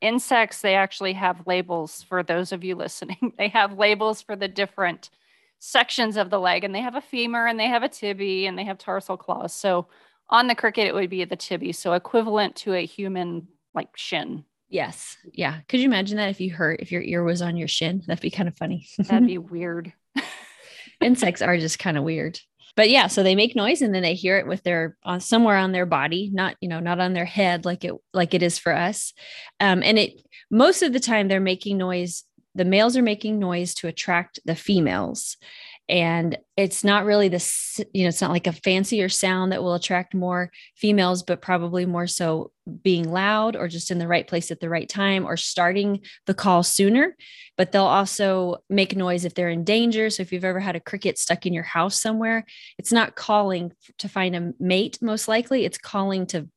insects 0.00 0.60
they 0.60 0.74
actually 0.74 1.12
have 1.14 1.46
labels 1.46 2.02
for 2.02 2.22
those 2.22 2.52
of 2.52 2.64
you 2.64 2.74
listening. 2.76 3.32
They 3.38 3.48
have 3.48 3.78
labels 3.78 4.22
for 4.22 4.36
the 4.36 4.48
different 4.48 5.10
sections 5.58 6.16
of 6.16 6.30
the 6.30 6.38
leg 6.38 6.64
and 6.64 6.74
they 6.74 6.80
have 6.80 6.94
a 6.94 7.00
femur 7.00 7.46
and 7.46 7.58
they 7.58 7.66
have 7.66 7.82
a 7.82 7.88
tibia 7.88 8.48
and 8.48 8.56
they 8.58 8.64
have 8.64 8.78
tarsal 8.78 9.16
claws. 9.16 9.52
So 9.52 9.88
on 10.30 10.46
the 10.46 10.54
cricket 10.54 10.86
it 10.86 10.94
would 10.94 11.10
be 11.10 11.24
the 11.24 11.36
tibia 11.36 11.72
so 11.72 11.94
equivalent 11.94 12.54
to 12.56 12.74
a 12.74 12.86
human 12.86 13.48
like 13.74 13.96
shin. 13.96 14.44
Yes. 14.68 15.16
Yeah. 15.32 15.60
Could 15.68 15.80
you 15.80 15.86
imagine 15.86 16.18
that 16.18 16.28
if 16.28 16.40
you 16.40 16.52
hurt 16.52 16.80
if 16.80 16.92
your 16.92 17.02
ear 17.02 17.24
was 17.24 17.42
on 17.42 17.56
your 17.56 17.68
shin? 17.68 18.02
That'd 18.06 18.22
be 18.22 18.30
kind 18.30 18.48
of 18.48 18.56
funny. 18.56 18.86
That'd 18.98 19.26
be 19.26 19.38
weird. 19.38 19.92
Insects 21.00 21.42
are 21.42 21.56
just 21.56 21.78
kind 21.78 21.96
of 21.96 22.04
weird 22.04 22.38
but 22.78 22.90
yeah, 22.90 23.08
so 23.08 23.24
they 23.24 23.34
make 23.34 23.56
noise 23.56 23.82
and 23.82 23.92
then 23.92 24.02
they 24.02 24.14
hear 24.14 24.38
it 24.38 24.46
with 24.46 24.62
their 24.62 24.96
on 25.02 25.18
somewhere 25.18 25.56
on 25.56 25.72
their 25.72 25.84
body, 25.84 26.30
not 26.32 26.54
you 26.60 26.68
know 26.68 26.78
not 26.78 27.00
on 27.00 27.12
their 27.12 27.24
head 27.24 27.64
like 27.64 27.84
it 27.84 27.92
like 28.14 28.34
it 28.34 28.42
is 28.42 28.56
for 28.56 28.72
us. 28.72 29.12
Um, 29.58 29.82
and 29.82 29.98
it 29.98 30.22
most 30.48 30.82
of 30.82 30.92
the 30.92 31.00
time 31.00 31.26
they're 31.26 31.40
making 31.40 31.76
noise. 31.76 32.22
The 32.54 32.64
males 32.64 32.96
are 32.96 33.02
making 33.02 33.40
noise 33.40 33.74
to 33.74 33.88
attract 33.88 34.38
the 34.44 34.54
females, 34.54 35.36
and 35.88 36.36
it's 36.56 36.84
not 36.84 37.04
really 37.04 37.28
this 37.28 37.80
you 37.94 38.02
know 38.02 38.08
it's 38.08 38.20
not 38.20 38.30
like 38.30 38.46
a 38.46 38.52
fancier 38.52 39.08
sound 39.08 39.52
that 39.52 39.62
will 39.62 39.74
attract 39.74 40.14
more 40.14 40.50
females 40.76 41.22
but 41.22 41.40
probably 41.40 41.86
more 41.86 42.06
so 42.06 42.50
being 42.82 43.10
loud 43.10 43.56
or 43.56 43.66
just 43.68 43.90
in 43.90 43.98
the 43.98 44.08
right 44.08 44.26
place 44.26 44.50
at 44.50 44.60
the 44.60 44.68
right 44.68 44.88
time 44.88 45.24
or 45.24 45.36
starting 45.36 46.00
the 46.26 46.34
call 46.34 46.62
sooner. 46.62 47.16
But 47.56 47.72
they'll 47.72 47.84
also 47.84 48.58
make 48.68 48.94
noise 48.94 49.24
if 49.24 49.34
they're 49.34 49.48
in 49.48 49.64
danger. 49.64 50.10
So 50.10 50.20
if 50.22 50.32
you've 50.32 50.44
ever 50.44 50.60
had 50.60 50.76
a 50.76 50.80
cricket 50.80 51.18
stuck 51.18 51.46
in 51.46 51.54
your 51.54 51.64
house 51.64 51.98
somewhere 51.98 52.44
it's 52.78 52.92
not 52.92 53.16
calling 53.16 53.72
to 53.98 54.08
find 54.08 54.36
a 54.36 54.52
mate 54.60 54.98
most 55.00 55.28
likely. 55.28 55.64
It's 55.64 55.78
calling 55.78 56.26
to 56.28 56.48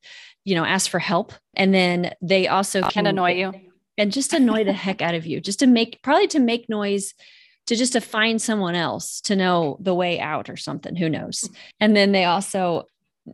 you 0.44 0.56
know 0.56 0.66
ask 0.66 0.90
for 0.90 1.00
help. 1.00 1.34
And 1.56 1.74
then 1.74 2.14
they 2.22 2.48
also 2.48 2.82
can 2.82 3.06
annoy 3.08 3.34
you. 3.34 3.54
and 3.98 4.12
just 4.12 4.34
annoy 4.34 4.64
the 4.64 4.74
heck 4.74 5.02
out 5.02 5.16
of 5.16 5.26
you. 5.26 5.40
Just 5.40 5.60
to 5.60 5.68
make 5.68 6.02
probably 6.02 6.28
to 6.28 6.40
make 6.40 6.68
noise 6.70 7.14
to 7.68 7.76
just 7.76 7.94
to 7.94 8.02
find 8.02 8.42
someone 8.42 8.76
else 8.76 9.22
to 9.22 9.36
know 9.36 9.78
the 9.80 9.96
way 9.96 10.20
out 10.20 10.50
or 10.50 10.58
something 10.58 10.96
who 10.96 11.10
knows 11.10 11.50
and 11.80 11.96
then 11.96 12.12
they 12.12 12.26
also 12.26 12.86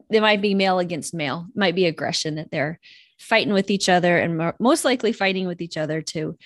they 0.09 0.19
might 0.19 0.41
be 0.41 0.53
male 0.53 0.79
against 0.79 1.13
male 1.13 1.47
might 1.55 1.75
be 1.75 1.85
aggression 1.85 2.35
that 2.35 2.51
they're 2.51 2.79
fighting 3.17 3.53
with 3.53 3.71
each 3.71 3.89
other 3.89 4.17
and 4.17 4.53
most 4.59 4.85
likely 4.85 5.11
fighting 5.11 5.47
with 5.47 5.61
each 5.61 5.77
other 5.77 6.01
to 6.01 6.37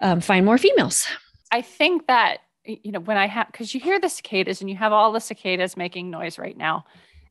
um, 0.00 0.20
find 0.20 0.44
more 0.44 0.58
females. 0.58 1.06
I 1.50 1.62
think 1.62 2.06
that, 2.06 2.38
you 2.64 2.92
know, 2.92 3.00
when 3.00 3.16
I 3.16 3.26
have, 3.26 3.46
because 3.50 3.74
you 3.74 3.80
hear 3.80 4.00
the 4.00 4.08
cicadas 4.08 4.60
and 4.60 4.70
you 4.70 4.76
have 4.76 4.92
all 4.92 5.12
the 5.12 5.20
cicadas 5.20 5.76
making 5.76 6.10
noise 6.10 6.38
right 6.38 6.56
now. 6.56 6.84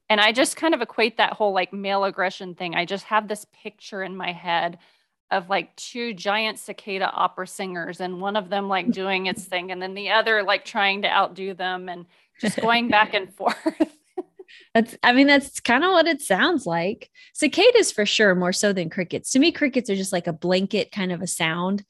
And 0.10 0.22
I 0.22 0.32
just 0.32 0.56
kind 0.56 0.74
of 0.74 0.82
equate 0.82 1.18
that 1.18 1.34
whole 1.34 1.54
like 1.54 1.74
male 1.74 2.04
aggression 2.04 2.56
thing. 2.56 2.76
I 2.76 2.86
just 2.86 3.06
have 3.06 3.28
this 3.28 3.46
picture 3.64 4.04
in 4.04 4.16
my 4.16 4.32
head 4.32 4.78
of 5.32 5.50
like 5.50 5.76
two 5.76 6.14
giant 6.14 6.60
cicada 6.60 7.10
opera 7.10 7.48
singers 7.48 8.00
and 8.00 8.22
one 8.22 8.36
of 8.36 8.50
them 8.50 8.68
like 8.68 8.92
doing 8.92 9.26
its 9.26 9.44
thing 9.46 9.72
and 9.72 9.82
then 9.82 9.94
the 9.94 10.10
other 10.10 10.44
like 10.44 10.66
trying 10.66 11.02
to 11.02 11.10
outdo 11.10 11.54
them 11.54 11.90
and 11.90 12.06
just 12.40 12.60
going 12.60 12.90
back 12.90 13.14
and 13.14 13.34
forth. 13.36 13.98
That's, 14.74 14.98
I 15.04 15.14
mean, 15.14 15.28
that's 15.28 15.60
kind 15.60 15.84
of 15.84 15.92
what 15.92 16.08
it 16.08 16.22
sounds 16.22 16.66
like. 16.66 17.10
Cicadas 17.34 17.92
for 17.92 18.06
sure, 18.06 18.36
more 18.36 18.54
so 18.54 18.74
than 18.74 18.90
crickets. 18.90 19.32
To 19.32 19.40
me, 19.40 19.52
crickets 19.52 19.90
are 19.90 19.96
just 19.96 20.14
like 20.14 20.28
a 20.28 20.34
blanket 20.34 20.92
kind 20.92 21.12
of 21.12 21.22
a 21.22 21.28
sound. 21.28 21.84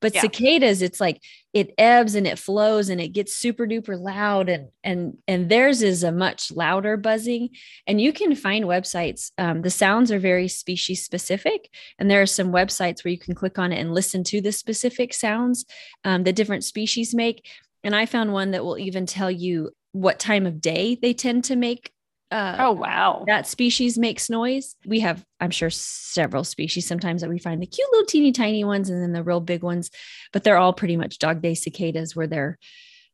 But 0.00 0.14
yeah. 0.14 0.22
cicadas, 0.22 0.82
it's 0.82 1.00
like 1.00 1.22
it 1.52 1.74
ebbs 1.78 2.14
and 2.14 2.26
it 2.26 2.38
flows 2.38 2.88
and 2.88 3.00
it 3.00 3.08
gets 3.08 3.36
super 3.36 3.66
duper 3.66 4.00
loud 4.00 4.48
and 4.48 4.68
and 4.82 5.18
and 5.28 5.48
theirs 5.48 5.82
is 5.82 6.02
a 6.02 6.12
much 6.12 6.50
louder 6.50 6.96
buzzing. 6.96 7.50
And 7.86 8.00
you 8.00 8.12
can 8.12 8.34
find 8.34 8.64
websites. 8.64 9.32
Um, 9.38 9.62
the 9.62 9.70
sounds 9.70 10.10
are 10.10 10.18
very 10.18 10.48
species 10.48 11.04
specific, 11.04 11.68
and 11.98 12.10
there 12.10 12.22
are 12.22 12.26
some 12.26 12.52
websites 12.52 13.04
where 13.04 13.12
you 13.12 13.18
can 13.18 13.34
click 13.34 13.58
on 13.58 13.72
it 13.72 13.78
and 13.78 13.94
listen 13.94 14.24
to 14.24 14.40
the 14.40 14.52
specific 14.52 15.12
sounds 15.12 15.64
um, 16.04 16.24
that 16.24 16.36
different 16.36 16.64
species 16.64 17.14
make. 17.14 17.46
And 17.82 17.96
I 17.96 18.06
found 18.06 18.32
one 18.32 18.50
that 18.50 18.64
will 18.64 18.78
even 18.78 19.06
tell 19.06 19.30
you 19.30 19.70
what 19.92 20.18
time 20.18 20.46
of 20.46 20.60
day 20.60 20.96
they 21.00 21.12
tend 21.12 21.44
to 21.44 21.56
make 21.56 21.92
uh, 22.30 22.56
oh 22.58 22.72
wow 22.72 23.24
that 23.26 23.46
species 23.46 23.98
makes 23.98 24.30
noise 24.30 24.76
we 24.86 25.00
have 25.00 25.24
i'm 25.40 25.50
sure 25.50 25.70
several 25.70 26.44
species 26.44 26.86
sometimes 26.86 27.22
that 27.22 27.30
we 27.30 27.38
find 27.38 27.60
the 27.60 27.66
cute 27.66 27.88
little 27.90 28.06
teeny 28.06 28.30
tiny 28.32 28.62
ones 28.64 28.88
and 28.88 29.02
then 29.02 29.12
the 29.12 29.22
real 29.22 29.40
big 29.40 29.62
ones 29.62 29.90
but 30.32 30.44
they're 30.44 30.56
all 30.56 30.72
pretty 30.72 30.96
much 30.96 31.18
dog 31.18 31.42
day 31.42 31.54
cicadas 31.54 32.14
where 32.14 32.26
they're 32.26 32.58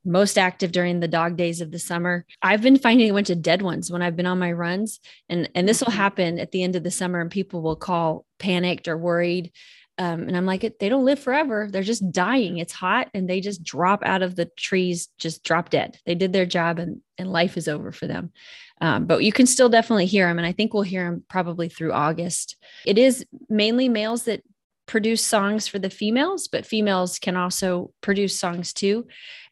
most 0.04 0.38
active 0.38 0.70
during 0.70 1.00
the 1.00 1.08
dog 1.08 1.36
days 1.36 1.60
of 1.60 1.70
the 1.70 1.78
summer 1.78 2.26
i've 2.42 2.62
been 2.62 2.78
finding 2.78 3.10
a 3.10 3.14
bunch 3.14 3.30
of 3.30 3.42
dead 3.42 3.62
ones 3.62 3.90
when 3.90 4.02
i've 4.02 4.16
been 4.16 4.26
on 4.26 4.38
my 4.38 4.52
runs 4.52 5.00
and 5.28 5.48
and 5.54 5.68
this 5.68 5.80
will 5.80 5.88
mm-hmm. 5.88 5.96
happen 5.96 6.38
at 6.38 6.52
the 6.52 6.62
end 6.62 6.76
of 6.76 6.84
the 6.84 6.90
summer 6.90 7.20
and 7.20 7.30
people 7.30 7.62
will 7.62 7.76
call 7.76 8.24
panicked 8.38 8.86
or 8.86 8.96
worried 8.96 9.50
um, 9.98 10.22
and 10.22 10.36
I'm 10.36 10.44
like, 10.44 10.60
they 10.78 10.88
don't 10.88 11.06
live 11.06 11.18
forever. 11.18 11.68
They're 11.70 11.82
just 11.82 12.12
dying. 12.12 12.58
It's 12.58 12.72
hot 12.72 13.08
and 13.14 13.28
they 13.28 13.40
just 13.40 13.62
drop 13.62 14.02
out 14.04 14.22
of 14.22 14.36
the 14.36 14.44
trees, 14.44 15.08
just 15.18 15.42
drop 15.42 15.70
dead. 15.70 15.98
They 16.04 16.14
did 16.14 16.32
their 16.32 16.44
job 16.44 16.78
and, 16.78 17.00
and 17.16 17.32
life 17.32 17.56
is 17.56 17.66
over 17.66 17.92
for 17.92 18.06
them. 18.06 18.32
Um, 18.80 19.06
but 19.06 19.24
you 19.24 19.32
can 19.32 19.46
still 19.46 19.68
definitely 19.68 20.06
hear 20.06 20.28
them. 20.28 20.38
And 20.38 20.46
I 20.46 20.52
think 20.52 20.74
we'll 20.74 20.82
hear 20.82 21.04
them 21.04 21.24
probably 21.28 21.68
through 21.68 21.92
August. 21.92 22.56
It 22.84 22.98
is 22.98 23.24
mainly 23.48 23.88
males 23.88 24.24
that 24.24 24.42
produce 24.86 25.24
songs 25.24 25.66
for 25.66 25.78
the 25.78 25.90
females, 25.90 26.48
but 26.48 26.66
females 26.66 27.18
can 27.18 27.36
also 27.36 27.92
produce 28.00 28.38
songs 28.38 28.72
too. 28.72 29.06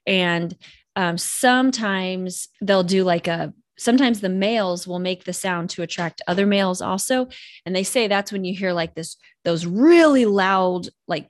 And 0.07 0.57
um, 0.97 1.19
sometimes 1.19 2.49
they'll 2.61 2.85
do 2.85 3.05
like 3.05 3.27
a 3.27 3.53
sometimes 3.77 4.21
the 4.21 4.29
males 4.29 4.87
will 4.87 5.01
make 5.01 5.25
the 5.25 5.33
sound 5.33 5.69
to 5.69 5.83
attract 5.83 6.23
other 6.29 6.47
males 6.47 6.81
also 6.81 7.27
and 7.67 7.75
they 7.75 7.83
say 7.83 8.07
that's 8.07 8.31
when 8.31 8.45
you 8.45 8.55
hear 8.55 8.73
like 8.73 8.95
this 8.95 9.17
those 9.45 9.67
really 9.67 10.27
loud 10.27 10.89
like 11.09 11.29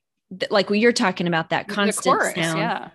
like 0.50 0.68
what 0.68 0.78
you're 0.78 0.92
talking 0.92 1.26
about 1.26 1.48
that 1.48 1.68
constant 1.68 2.18
chorus, 2.18 2.34
sound 2.34 2.58
yeah 2.58 2.90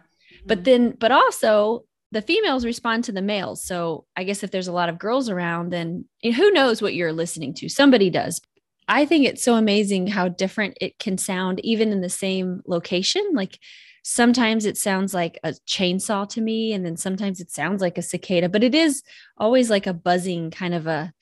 but 0.46 0.60
mm-hmm. 0.60 0.63
then 0.65 0.96
but 1.00 1.12
also 1.12 1.84
the 2.11 2.21
females 2.21 2.65
respond 2.65 3.03
to 3.03 3.11
the 3.11 3.21
males. 3.21 3.63
So 3.63 4.05
i 4.15 4.23
guess 4.23 4.43
if 4.43 4.51
there's 4.51 4.67
a 4.67 4.73
lot 4.73 4.89
of 4.89 4.99
girls 4.99 5.29
around 5.29 5.69
then 5.71 6.05
who 6.23 6.51
knows 6.51 6.81
what 6.81 6.93
you're 6.93 7.13
listening 7.13 7.53
to? 7.55 7.69
Somebody 7.69 8.09
does. 8.09 8.41
I 8.87 9.05
think 9.05 9.25
it's 9.25 9.43
so 9.43 9.55
amazing 9.55 10.07
how 10.07 10.29
different 10.29 10.77
it 10.81 10.97
can 10.97 11.17
sound 11.17 11.63
even 11.63 11.91
in 11.91 12.01
the 12.01 12.09
same 12.09 12.61
location. 12.65 13.23
Like 13.33 13.59
sometimes 14.03 14.65
it 14.65 14.77
sounds 14.77 15.13
like 15.13 15.39
a 15.43 15.53
chainsaw 15.67 16.27
to 16.29 16.41
me 16.41 16.73
and 16.73 16.85
then 16.85 16.97
sometimes 16.97 17.39
it 17.39 17.51
sounds 17.51 17.81
like 17.81 17.97
a 17.97 18.01
cicada 18.01 18.49
but 18.49 18.63
it 18.63 18.73
is 18.73 19.03
always 19.37 19.69
like 19.69 19.85
a 19.85 19.93
buzzing 19.93 20.49
kind 20.49 20.73
of 20.73 20.87
a 20.87 21.13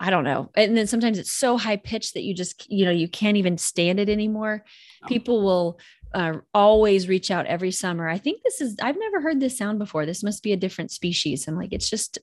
i 0.00 0.10
don't 0.10 0.24
know. 0.24 0.50
And 0.56 0.76
then 0.76 0.88
sometimes 0.88 1.18
it's 1.18 1.32
so 1.32 1.56
high 1.56 1.76
pitched 1.76 2.14
that 2.14 2.24
you 2.24 2.34
just 2.34 2.68
you 2.68 2.84
know 2.84 2.90
you 2.90 3.08
can't 3.08 3.36
even 3.36 3.56
stand 3.56 4.00
it 4.00 4.08
anymore. 4.08 4.64
People 5.06 5.42
will 5.42 5.78
uh, 6.14 6.38
always 6.54 7.08
reach 7.08 7.30
out 7.30 7.46
every 7.46 7.70
summer. 7.70 8.08
I 8.08 8.18
think 8.18 8.42
this 8.42 8.60
is 8.60 8.76
i've 8.82 8.98
never 8.98 9.20
heard 9.20 9.40
this 9.40 9.56
sound 9.56 9.78
before. 9.78 10.06
This 10.06 10.22
must 10.22 10.42
be 10.42 10.52
a 10.52 10.56
different 10.56 10.90
species. 10.90 11.46
I'm 11.48 11.56
like 11.56 11.72
it's 11.72 11.90
just 11.90 12.18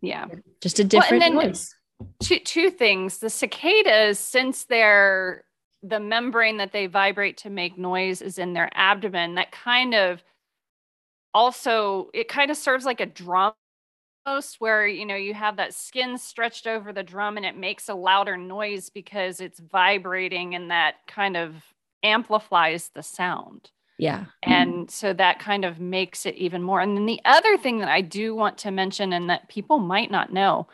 yeah. 0.00 0.26
just 0.60 0.78
a 0.78 0.84
different 0.84 1.34
well, 1.34 1.46
voice. 1.48 1.74
two, 2.22 2.40
two 2.40 2.70
things. 2.70 3.18
The 3.18 3.30
cicadas 3.30 4.18
since 4.18 4.64
they're 4.64 5.44
the 5.82 6.00
membrane 6.00 6.58
that 6.58 6.72
they 6.72 6.86
vibrate 6.86 7.36
to 7.38 7.50
make 7.50 7.76
noise 7.76 8.22
is 8.22 8.38
in 8.38 8.52
their 8.52 8.70
abdomen 8.74 9.34
that 9.34 9.50
kind 9.50 9.94
of 9.94 10.22
also 11.34 12.08
it 12.14 12.28
kind 12.28 12.50
of 12.50 12.56
serves 12.56 12.84
like 12.84 13.00
a 13.00 13.06
drum 13.06 13.52
where 14.58 14.86
you 14.86 15.04
know 15.04 15.16
you 15.16 15.34
have 15.34 15.56
that 15.56 15.74
skin 15.74 16.16
stretched 16.16 16.68
over 16.68 16.92
the 16.92 17.02
drum 17.02 17.36
and 17.36 17.44
it 17.44 17.56
makes 17.56 17.88
a 17.88 17.94
louder 17.94 18.36
noise 18.36 18.88
because 18.88 19.40
it's 19.40 19.58
vibrating 19.58 20.52
in 20.52 20.68
that 20.68 20.94
kind 21.08 21.36
of 21.36 21.71
amplifies 22.02 22.90
the 22.94 23.02
sound 23.02 23.70
yeah 23.98 24.24
and 24.42 24.90
so 24.90 25.12
that 25.12 25.38
kind 25.38 25.64
of 25.64 25.78
makes 25.78 26.26
it 26.26 26.34
even 26.34 26.62
more 26.62 26.80
and 26.80 26.96
then 26.96 27.06
the 27.06 27.20
other 27.24 27.56
thing 27.56 27.78
that 27.78 27.88
i 27.88 28.00
do 28.00 28.34
want 28.34 28.58
to 28.58 28.70
mention 28.70 29.12
and 29.12 29.30
that 29.30 29.48
people 29.48 29.78
might 29.78 30.10
not 30.10 30.32
know 30.32 30.66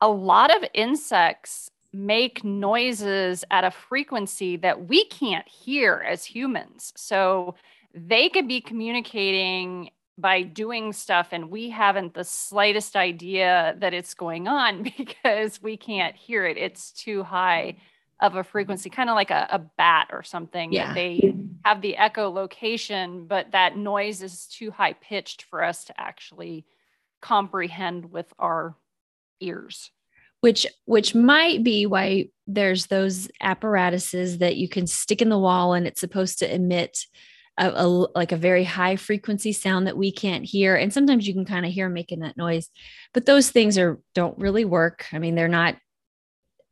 a 0.00 0.08
lot 0.08 0.54
of 0.54 0.68
insects 0.74 1.70
make 1.96 2.44
noises 2.44 3.44
at 3.50 3.64
a 3.64 3.70
frequency 3.70 4.56
that 4.56 4.88
we 4.88 5.04
can't 5.06 5.48
hear 5.48 6.04
as 6.06 6.24
humans. 6.24 6.92
So 6.96 7.54
they 7.94 8.28
could 8.28 8.46
be 8.46 8.60
communicating 8.60 9.90
by 10.18 10.42
doing 10.42 10.92
stuff 10.92 11.28
and 11.32 11.50
we 11.50 11.70
haven't 11.70 12.14
the 12.14 12.24
slightest 12.24 12.96
idea 12.96 13.76
that 13.78 13.94
it's 13.94 14.14
going 14.14 14.48
on 14.48 14.82
because 14.98 15.62
we 15.62 15.76
can't 15.76 16.14
hear 16.14 16.46
it. 16.46 16.56
It's 16.56 16.92
too 16.92 17.22
high 17.22 17.76
of 18.20 18.36
a 18.36 18.44
frequency, 18.44 18.88
kind 18.88 19.10
of 19.10 19.14
like 19.14 19.30
a, 19.30 19.46
a, 19.50 19.58
bat 19.58 20.08
or 20.10 20.22
something. 20.22 20.72
Yeah. 20.72 20.94
They 20.94 21.34
have 21.64 21.82
the 21.82 21.96
echolocation, 21.98 23.28
but 23.28 23.52
that 23.52 23.76
noise 23.76 24.22
is 24.22 24.46
too 24.46 24.70
high 24.70 24.94
pitched 24.94 25.42
for 25.42 25.62
us 25.62 25.84
to 25.84 26.00
actually 26.00 26.64
comprehend 27.20 28.10
with 28.10 28.32
our 28.38 28.76
ears 29.40 29.90
which 30.40 30.66
which 30.84 31.14
might 31.14 31.64
be 31.64 31.86
why 31.86 32.28
there's 32.46 32.86
those 32.86 33.28
apparatuses 33.40 34.38
that 34.38 34.56
you 34.56 34.68
can 34.68 34.86
stick 34.86 35.20
in 35.20 35.28
the 35.28 35.38
wall 35.38 35.74
and 35.74 35.86
it's 35.86 36.00
supposed 36.00 36.38
to 36.38 36.54
emit 36.54 36.98
a, 37.58 37.68
a, 37.68 37.86
like 38.14 38.32
a 38.32 38.36
very 38.36 38.64
high 38.64 38.96
frequency 38.96 39.52
sound 39.52 39.86
that 39.86 39.96
we 39.96 40.12
can't 40.12 40.44
hear 40.44 40.76
and 40.76 40.92
sometimes 40.92 41.26
you 41.26 41.34
can 41.34 41.44
kind 41.44 41.66
of 41.66 41.72
hear 41.72 41.88
making 41.88 42.20
that 42.20 42.36
noise 42.36 42.68
but 43.12 43.26
those 43.26 43.50
things 43.50 43.78
are 43.78 43.98
don't 44.14 44.38
really 44.38 44.64
work 44.64 45.06
i 45.12 45.18
mean 45.18 45.34
they're 45.34 45.48
not 45.48 45.76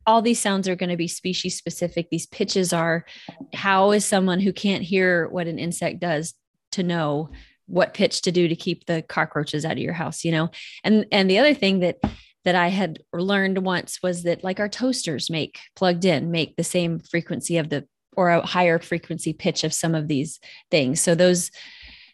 all 0.07 0.21
these 0.21 0.39
sounds 0.39 0.67
are 0.67 0.75
going 0.75 0.89
to 0.89 0.97
be 0.97 1.07
species 1.07 1.57
specific 1.57 2.09
these 2.09 2.27
pitches 2.27 2.73
are 2.73 3.05
how 3.53 3.91
is 3.91 4.05
someone 4.05 4.39
who 4.39 4.53
can't 4.53 4.83
hear 4.83 5.27
what 5.29 5.47
an 5.47 5.59
insect 5.59 5.99
does 5.99 6.33
to 6.71 6.83
know 6.83 7.29
what 7.67 7.93
pitch 7.93 8.21
to 8.21 8.31
do 8.31 8.47
to 8.47 8.55
keep 8.55 8.85
the 8.85 9.01
cockroaches 9.03 9.65
out 9.65 9.73
of 9.73 9.77
your 9.79 9.93
house 9.93 10.23
you 10.23 10.31
know 10.31 10.49
and 10.83 11.05
and 11.11 11.29
the 11.29 11.39
other 11.39 11.53
thing 11.53 11.79
that 11.79 11.97
that 12.45 12.55
I 12.55 12.67
had 12.67 12.99
learned 13.11 13.57
once 13.65 14.01
was 14.01 14.23
that 14.23 14.43
like 14.43 14.59
our 14.59 14.69
toasters 14.69 15.29
make 15.29 15.59
plugged 15.75 16.05
in 16.05 16.31
make 16.31 16.55
the 16.55 16.63
same 16.63 16.99
frequency 16.99 17.57
of 17.57 17.69
the 17.69 17.87
or 18.15 18.29
a 18.29 18.45
higher 18.45 18.79
frequency 18.79 19.33
pitch 19.33 19.63
of 19.63 19.73
some 19.73 19.93
of 19.93 20.07
these 20.07 20.39
things. 20.71 21.01
So 21.01 21.15
those 21.15 21.51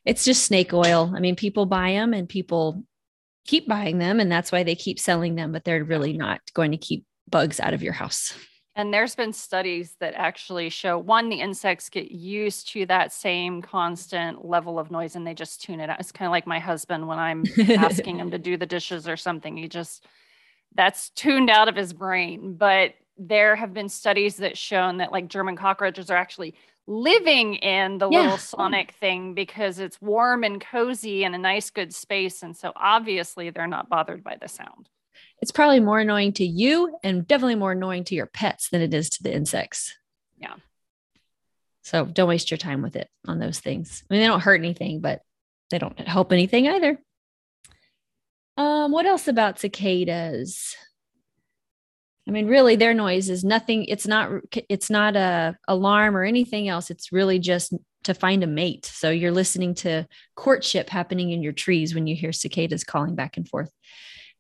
it's 0.04 0.26
just 0.26 0.46
snake 0.46 0.74
oil. 0.74 1.14
I 1.16 1.20
mean, 1.20 1.36
people 1.36 1.68
buy 1.68 1.92
them 1.92 2.14
and 2.14 2.28
people 2.28 2.84
keep 3.46 3.68
buying 3.68 4.00
them 4.00 4.20
and 4.20 4.32
that's 4.32 4.52
why 4.52 4.64
they 4.64 4.74
keep 4.74 5.00
selling 5.00 5.36
them, 5.36 5.52
but 5.52 5.64
they're 5.64 5.84
really 5.84 6.14
not 6.14 6.42
going 6.56 6.72
to 6.72 6.78
keep 6.78 7.06
bugs 7.30 7.60
out 7.60 7.74
of 7.74 7.84
your 7.84 7.94
house. 7.94 8.34
And 8.76 8.94
there's 8.94 9.16
been 9.16 9.34
studies 9.34 9.96
that 10.00 10.14
actually 10.16 10.70
show 10.70 10.98
one, 10.98 11.28
the 11.28 11.42
insects 11.42 11.90
get 11.90 12.12
used 12.12 12.70
to 12.70 12.86
that 12.86 13.12
same 13.12 13.62
constant 13.62 14.46
level 14.46 14.80
of 14.80 14.90
noise 14.90 15.16
and 15.16 15.28
they 15.28 15.34
just 15.34 15.62
tune 15.62 15.82
it 15.82 15.90
out. 15.90 16.00
It's 16.00 16.12
kind 16.14 16.28
of 16.28 16.32
like 16.32 16.48
my 16.48 16.60
husband 16.60 17.08
when 17.08 17.20
I'm 17.20 17.44
asking 17.70 18.18
him 18.18 18.32
to 18.32 18.38
do 18.38 18.56
the 18.56 18.66
dishes 18.66 19.10
or 19.10 19.18
something. 19.18 19.58
He 19.58 19.68
just 19.68 20.06
that's 20.74 21.10
tuned 21.10 21.50
out 21.50 21.68
of 21.68 21.76
his 21.76 21.92
brain. 21.92 22.56
But 22.56 22.94
there 23.18 23.58
have 23.58 23.74
been 23.74 23.90
studies 23.90 24.38
that 24.38 24.58
shown 24.58 24.98
that 24.98 25.12
like 25.12 25.28
German 25.28 25.58
cockroaches 25.58 26.10
are 26.10 26.18
actually 26.18 26.56
living 26.88 27.56
in 27.56 27.98
the 27.98 28.10
yeah. 28.10 28.22
little 28.22 28.38
sonic 28.38 28.92
thing 28.94 29.34
because 29.34 29.80
it's 29.80 30.02
warm 30.02 30.44
and 30.44 30.62
cozy 30.62 31.24
and 31.24 31.36
a 31.36 31.38
nice 31.38 31.70
good 31.70 31.94
space 31.94 32.42
and 32.42 32.58
so 32.58 32.74
obviously 32.76 33.50
they're 33.50 33.68
not 33.68 33.88
bothered 33.88 34.24
by 34.24 34.36
the 34.42 34.48
sound 34.48 34.90
it's 35.42 35.52
probably 35.52 35.80
more 35.80 36.00
annoying 36.00 36.34
to 36.34 36.46
you 36.46 36.98
and 37.04 37.28
definitely 37.28 37.56
more 37.56 37.72
annoying 37.72 38.04
to 38.04 38.16
your 38.16 38.28
pets 38.28 38.70
than 38.70 38.82
it 38.82 38.94
is 38.94 39.10
to 39.10 39.24
the 39.24 39.34
insects 39.34 39.96
yeah 40.38 40.56
so 41.84 42.06
don't 42.06 42.30
waste 42.30 42.52
your 42.52 42.58
time 42.58 42.82
with 42.82 42.96
it 42.96 43.10
on 43.28 43.40
those 43.40 43.60
things 43.60 44.04
i 44.10 44.14
mean 44.14 44.22
they 44.22 44.28
don't 44.28 44.42
hurt 44.42 44.60
anything 44.60 45.02
but 45.02 45.22
they 45.70 45.80
don't 45.80 46.00
help 46.00 46.32
anything 46.32 46.68
either 46.68 47.00
um, 48.58 48.92
what 48.92 49.06
else 49.06 49.28
about 49.28 49.60
cicadas? 49.60 50.76
I 52.28 52.32
mean, 52.32 52.48
really, 52.48 52.76
their 52.76 52.94
noise 52.94 53.30
is 53.30 53.44
nothing. 53.44 53.86
It's 53.86 54.06
not. 54.06 54.30
It's 54.70 54.90
not 54.90 55.16
a 55.16 55.58
alarm 55.68 56.16
or 56.16 56.24
anything 56.24 56.68
else. 56.68 56.92
It's 56.92 57.12
really 57.12 57.40
just 57.40 57.74
to 58.04 58.14
find 58.14 58.44
a 58.44 58.48
mate. 58.48 58.86
So 58.86 59.10
you're 59.10 59.32
listening 59.32 59.76
to 59.76 60.08
courtship 60.36 60.90
happening 60.90 61.32
in 61.32 61.42
your 61.42 61.54
trees 61.54 61.96
when 61.96 62.08
you 62.08 62.16
hear 62.16 62.32
cicadas 62.32 62.84
calling 62.84 63.16
back 63.16 63.38
and 63.38 63.48
forth. 63.48 63.72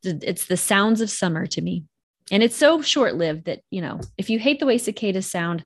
It's 0.03 0.45
the 0.45 0.57
sounds 0.57 1.01
of 1.01 1.09
summer 1.09 1.45
to 1.47 1.61
me, 1.61 1.85
and 2.31 2.43
it's 2.43 2.55
so 2.55 2.81
short 2.81 3.15
lived 3.15 3.45
that 3.45 3.61
you 3.69 3.81
know 3.81 3.99
if 4.17 4.29
you 4.29 4.39
hate 4.39 4.59
the 4.59 4.65
way 4.65 4.77
cicadas 4.77 5.29
sound, 5.29 5.63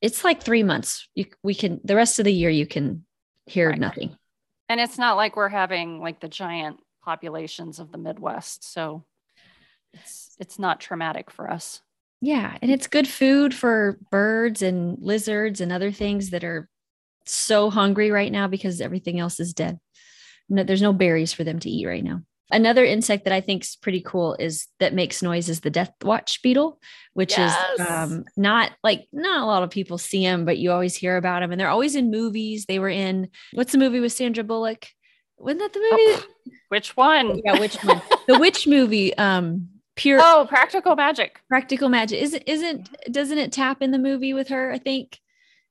it's 0.00 0.24
like 0.24 0.42
three 0.42 0.62
months. 0.62 1.08
You, 1.14 1.26
we 1.42 1.54
can 1.54 1.80
the 1.84 1.96
rest 1.96 2.18
of 2.18 2.24
the 2.24 2.32
year 2.32 2.50
you 2.50 2.66
can 2.66 3.04
hear 3.46 3.70
right. 3.70 3.78
nothing. 3.78 4.16
And 4.68 4.80
it's 4.80 4.98
not 4.98 5.16
like 5.16 5.36
we're 5.36 5.48
having 5.48 6.00
like 6.00 6.20
the 6.20 6.28
giant 6.28 6.78
populations 7.04 7.78
of 7.78 7.92
the 7.92 7.98
Midwest. 7.98 8.72
So 8.72 9.04
it's 9.92 10.34
it's 10.38 10.58
not 10.58 10.80
traumatic 10.80 11.30
for 11.30 11.50
us. 11.50 11.80
Yeah, 12.20 12.56
and 12.62 12.70
it's 12.70 12.86
good 12.86 13.08
food 13.08 13.52
for 13.52 13.98
birds 14.10 14.62
and 14.62 14.96
lizards 15.00 15.60
and 15.60 15.72
other 15.72 15.90
things 15.90 16.30
that 16.30 16.44
are 16.44 16.68
so 17.26 17.68
hungry 17.70 18.10
right 18.10 18.30
now 18.30 18.46
because 18.46 18.80
everything 18.80 19.18
else 19.18 19.40
is 19.40 19.52
dead. 19.52 19.78
No, 20.48 20.62
there's 20.62 20.82
no 20.82 20.92
berries 20.92 21.32
for 21.32 21.44
them 21.44 21.58
to 21.60 21.70
eat 21.70 21.86
right 21.86 22.04
now. 22.04 22.22
Another 22.52 22.84
insect 22.84 23.24
that 23.24 23.32
I 23.32 23.40
think 23.40 23.62
is 23.64 23.76
pretty 23.76 24.02
cool 24.02 24.34
is 24.38 24.68
that 24.78 24.94
makes 24.94 25.22
noise 25.22 25.48
is 25.48 25.60
the 25.60 25.70
death 25.70 25.92
watch 26.02 26.42
beetle, 26.42 26.78
which 27.14 27.36
yes. 27.36 27.56
is 27.78 27.86
um, 27.86 28.24
not 28.36 28.72
like 28.84 29.08
not 29.12 29.40
a 29.40 29.46
lot 29.46 29.62
of 29.62 29.70
people 29.70 29.98
see 29.98 30.22
them, 30.22 30.44
but 30.44 30.58
you 30.58 30.70
always 30.70 30.94
hear 30.94 31.16
about 31.16 31.40
them, 31.40 31.50
and 31.50 31.60
they're 31.60 31.68
always 31.68 31.96
in 31.96 32.10
movies. 32.10 32.66
They 32.66 32.78
were 32.78 32.90
in 32.90 33.30
what's 33.54 33.72
the 33.72 33.78
movie 33.78 34.00
with 34.00 34.12
Sandra 34.12 34.44
Bullock? 34.44 34.86
Wasn't 35.38 35.60
that 35.60 35.72
the 35.72 35.80
movie? 35.80 36.22
Oh, 36.22 36.24
which 36.68 36.96
one? 36.96 37.40
Yeah, 37.44 37.58
which 37.58 37.76
one? 37.82 38.00
the 38.28 38.38
witch 38.38 38.66
movie. 38.68 39.16
Um, 39.16 39.68
pure. 39.96 40.20
Oh, 40.22 40.46
practical 40.48 40.94
magic. 40.94 41.40
Practical 41.48 41.88
magic. 41.88 42.22
Isn't 42.22 42.42
isn't 42.46 42.88
doesn't 43.10 43.38
it 43.38 43.50
tap 43.52 43.82
in 43.82 43.90
the 43.90 43.98
movie 43.98 44.34
with 44.34 44.48
her? 44.48 44.70
I 44.70 44.78
think 44.78 45.18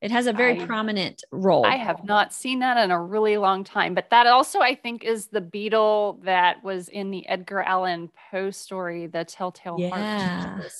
it 0.01 0.09
has 0.09 0.25
a 0.25 0.33
very 0.33 0.59
I, 0.59 0.65
prominent 0.65 1.23
role. 1.31 1.65
I 1.65 1.75
have 1.75 2.03
not 2.03 2.33
seen 2.33 2.59
that 2.59 2.77
in 2.77 2.89
a 2.89 3.01
really 3.01 3.37
long 3.37 3.63
time, 3.63 3.93
but 3.93 4.09
that 4.09 4.25
also 4.25 4.59
I 4.59 4.73
think 4.73 5.03
is 5.03 5.27
the 5.27 5.41
beetle 5.41 6.19
that 6.23 6.63
was 6.63 6.89
in 6.89 7.11
the 7.11 7.27
Edgar 7.27 7.61
Allan 7.61 8.09
Poe 8.31 8.49
story, 8.49 9.05
The 9.05 9.23
Telltale 9.23 9.77
yeah. 9.79 9.89
Heart, 9.89 10.71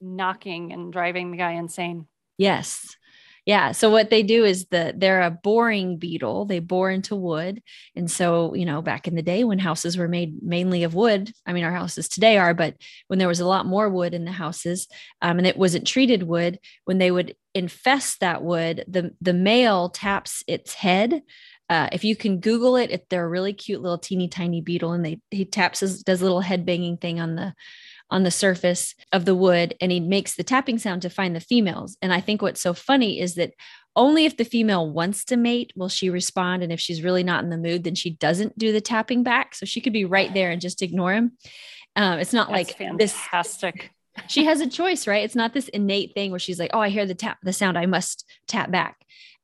knocking 0.00 0.72
and 0.72 0.92
driving 0.92 1.32
the 1.32 1.36
guy 1.36 1.52
insane. 1.52 2.06
Yes. 2.38 2.96
Yeah. 3.46 3.72
So 3.72 3.90
what 3.90 4.08
they 4.08 4.22
do 4.22 4.44
is 4.44 4.66
that 4.70 5.00
they're 5.00 5.20
a 5.20 5.30
boring 5.30 5.98
beetle. 5.98 6.46
They 6.46 6.60
bore 6.60 6.90
into 6.90 7.14
wood. 7.14 7.62
And 7.94 8.10
so, 8.10 8.54
you 8.54 8.64
know, 8.64 8.80
back 8.80 9.06
in 9.06 9.16
the 9.16 9.22
day 9.22 9.44
when 9.44 9.58
houses 9.58 9.98
were 9.98 10.08
made 10.08 10.42
mainly 10.42 10.82
of 10.82 10.94
wood, 10.94 11.30
I 11.44 11.52
mean, 11.52 11.62
our 11.64 11.72
houses 11.72 12.08
today 12.08 12.38
are, 12.38 12.54
but 12.54 12.74
when 13.08 13.18
there 13.18 13.28
was 13.28 13.40
a 13.40 13.46
lot 13.46 13.66
more 13.66 13.90
wood 13.90 14.14
in 14.14 14.24
the 14.24 14.32
houses 14.32 14.88
um, 15.20 15.36
and 15.36 15.46
it 15.46 15.58
wasn't 15.58 15.86
treated 15.86 16.22
wood, 16.22 16.58
when 16.86 16.96
they 16.96 17.10
would 17.10 17.36
infest 17.54 18.20
that 18.20 18.42
wood, 18.42 18.82
the, 18.88 19.14
the 19.20 19.34
male 19.34 19.90
taps 19.90 20.42
its 20.46 20.72
head 20.72 21.22
uh, 21.70 21.88
if 21.92 22.04
you 22.04 22.14
can 22.14 22.40
Google 22.40 22.76
it, 22.76 22.90
if 22.90 23.08
they're 23.08 23.24
a 23.24 23.28
really 23.28 23.54
cute 23.54 23.80
little 23.80 23.96
teeny 23.96 24.28
tiny 24.28 24.60
beetle, 24.60 24.92
and 24.92 25.02
they 25.04 25.18
he 25.30 25.46
taps 25.46 25.80
his 25.80 26.02
does 26.02 26.20
a 26.20 26.24
little 26.24 26.42
head 26.42 26.66
banging 26.66 26.98
thing 26.98 27.20
on 27.20 27.36
the 27.36 27.54
on 28.10 28.22
the 28.22 28.30
surface 28.30 28.94
of 29.12 29.24
the 29.24 29.34
wood 29.34 29.74
and 29.80 29.90
he 29.90 30.00
makes 30.00 30.34
the 30.34 30.44
tapping 30.44 30.78
sound 30.78 31.02
to 31.02 31.10
find 31.10 31.34
the 31.34 31.40
females. 31.40 31.96
And 32.02 32.12
I 32.12 32.20
think 32.20 32.42
what's 32.42 32.60
so 32.60 32.74
funny 32.74 33.20
is 33.20 33.34
that 33.34 33.52
only 33.96 34.24
if 34.24 34.36
the 34.36 34.44
female 34.44 34.90
wants 34.90 35.24
to 35.26 35.36
mate 35.36 35.72
will 35.76 35.88
she 35.88 36.10
respond. 36.10 36.62
And 36.62 36.72
if 36.72 36.80
she's 36.80 37.02
really 37.02 37.22
not 37.22 37.44
in 37.44 37.50
the 37.50 37.56
mood, 37.56 37.84
then 37.84 37.94
she 37.94 38.10
doesn't 38.10 38.58
do 38.58 38.72
the 38.72 38.80
tapping 38.80 39.22
back. 39.22 39.54
So 39.54 39.66
she 39.66 39.80
could 39.80 39.92
be 39.92 40.04
right 40.04 40.32
there 40.34 40.50
and 40.50 40.60
just 40.60 40.82
ignore 40.82 41.12
him. 41.12 41.32
Um, 41.96 42.18
it's 42.18 42.32
not 42.32 42.48
That's 42.48 42.68
like 42.68 42.78
fantastic. 42.78 43.74
This, 43.74 43.90
she 44.28 44.44
has 44.44 44.60
a 44.60 44.68
choice, 44.68 45.06
right? 45.06 45.24
It's 45.24 45.34
not 45.36 45.54
this 45.54 45.68
innate 45.68 46.14
thing 46.14 46.30
where 46.30 46.40
she's 46.40 46.58
like, 46.58 46.70
oh, 46.72 46.80
I 46.80 46.88
hear 46.88 47.06
the 47.06 47.14
tap, 47.14 47.38
the 47.42 47.52
sound, 47.52 47.78
I 47.78 47.86
must 47.86 48.24
tap 48.46 48.70
back. 48.70 48.96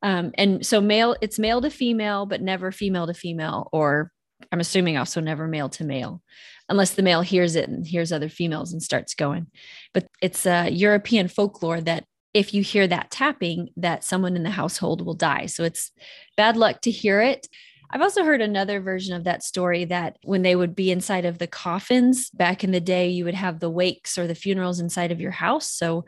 Um, 0.03 0.33
and 0.35 0.65
so 0.65 0.81
male, 0.81 1.17
it's 1.21 1.39
male 1.39 1.61
to 1.61 1.71
female, 1.71 2.27
but 2.27 2.41
never 2.41 2.73
female 2.73 3.07
to 3.07 3.15
female, 3.15 3.69
or 3.73 4.13
I'm 4.53 4.61
assuming 4.61 4.97
also 4.97 5.21
never 5.21 5.47
male 5.47 5.69
to 5.71 5.85
male 5.85 6.23
unless 6.69 6.93
the 6.93 7.03
male 7.03 7.21
hears 7.21 7.57
it 7.57 7.69
and 7.69 7.87
hears 7.87 8.13
other 8.13 8.29
females 8.29 8.73
and 8.73 8.83
starts 8.83 9.15
going. 9.15 9.49
But 9.93 10.07
it's 10.23 10.47
a 10.47 10.71
European 10.71 11.29
folklore 11.29 11.81
that 11.81 12.05
if 12.33 12.55
you 12.55 12.63
hear 12.63 12.87
that 12.87 13.11
tapping, 13.11 13.71
that 13.77 14.05
someone 14.05 14.37
in 14.37 14.45
the 14.45 14.51
household 14.51 15.05
will 15.05 15.15
die. 15.15 15.47
So 15.47 15.65
it's 15.65 15.91
bad 16.37 16.57
luck 16.57 16.81
to 16.83 16.91
hear 16.91 17.21
it. 17.21 17.49
I've 17.93 18.03
also 18.03 18.23
heard 18.23 18.41
another 18.41 18.81
version 18.81 19.17
of 19.17 19.25
that 19.25 19.43
story 19.43 19.85
that 19.87 20.17
when 20.23 20.43
they 20.43 20.55
would 20.55 20.77
be 20.77 20.93
inside 20.93 21.25
of 21.25 21.39
the 21.39 21.49
coffins 21.49 22.31
back 22.31 22.63
in 22.63 22.71
the 22.71 22.81
day, 22.81 23.09
you 23.09 23.25
would 23.25 23.35
have 23.35 23.59
the 23.59 23.71
wakes 23.71 24.17
or 24.17 24.29
the 24.29 24.37
funerals 24.37 24.79
inside 24.79 25.11
of 25.11 25.21
your 25.21 25.33
house. 25.33 25.69
So 25.69 26.05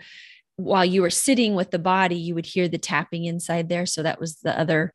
while 0.55 0.85
you 0.85 1.03
were 1.03 1.11
sitting 1.11 1.57
with 1.57 1.73
the 1.73 1.81
body, 1.81 2.15
you 2.15 2.37
would 2.37 2.47
hear 2.47 2.69
the 2.69 2.79
tapping 2.79 3.25
inside 3.25 3.69
there. 3.69 3.87
So 3.87 4.05
that 4.05 4.21
was 4.21 4.37
the 4.37 4.57
other 4.57 4.95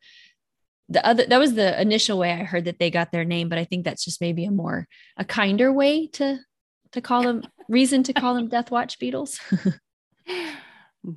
the 0.90 1.06
other 1.06 1.26
that 1.26 1.40
was 1.40 1.54
the 1.54 1.80
initial 1.82 2.18
way 2.18 2.32
I 2.32 2.44
heard 2.44 2.66
that 2.66 2.80
they 2.80 2.90
got 2.90 3.12
their 3.12 3.26
name, 3.26 3.50
but 3.50 3.58
I 3.58 3.66
think 3.66 3.84
that's 3.84 4.06
just 4.06 4.22
maybe 4.22 4.46
a 4.46 4.52
more 4.52 4.88
a 5.18 5.26
kinder 5.26 5.72
way 5.72 6.08
to 6.14 6.40
to 6.94 7.02
call 7.02 7.24
them 7.24 7.44
reason 7.70 8.04
to 8.04 8.14
call 8.14 8.36
them 8.36 8.48
Death 8.48 8.72
Watch 8.72 9.00
beetles. 9.00 9.40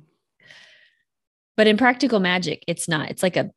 but 1.57 1.67
in 1.67 1.77
practical 1.77 2.19
magic, 2.19 2.63
it's 2.67 2.89
not. 2.89 3.09
It's 3.09 3.23
like 3.23 3.37
a 3.37 3.51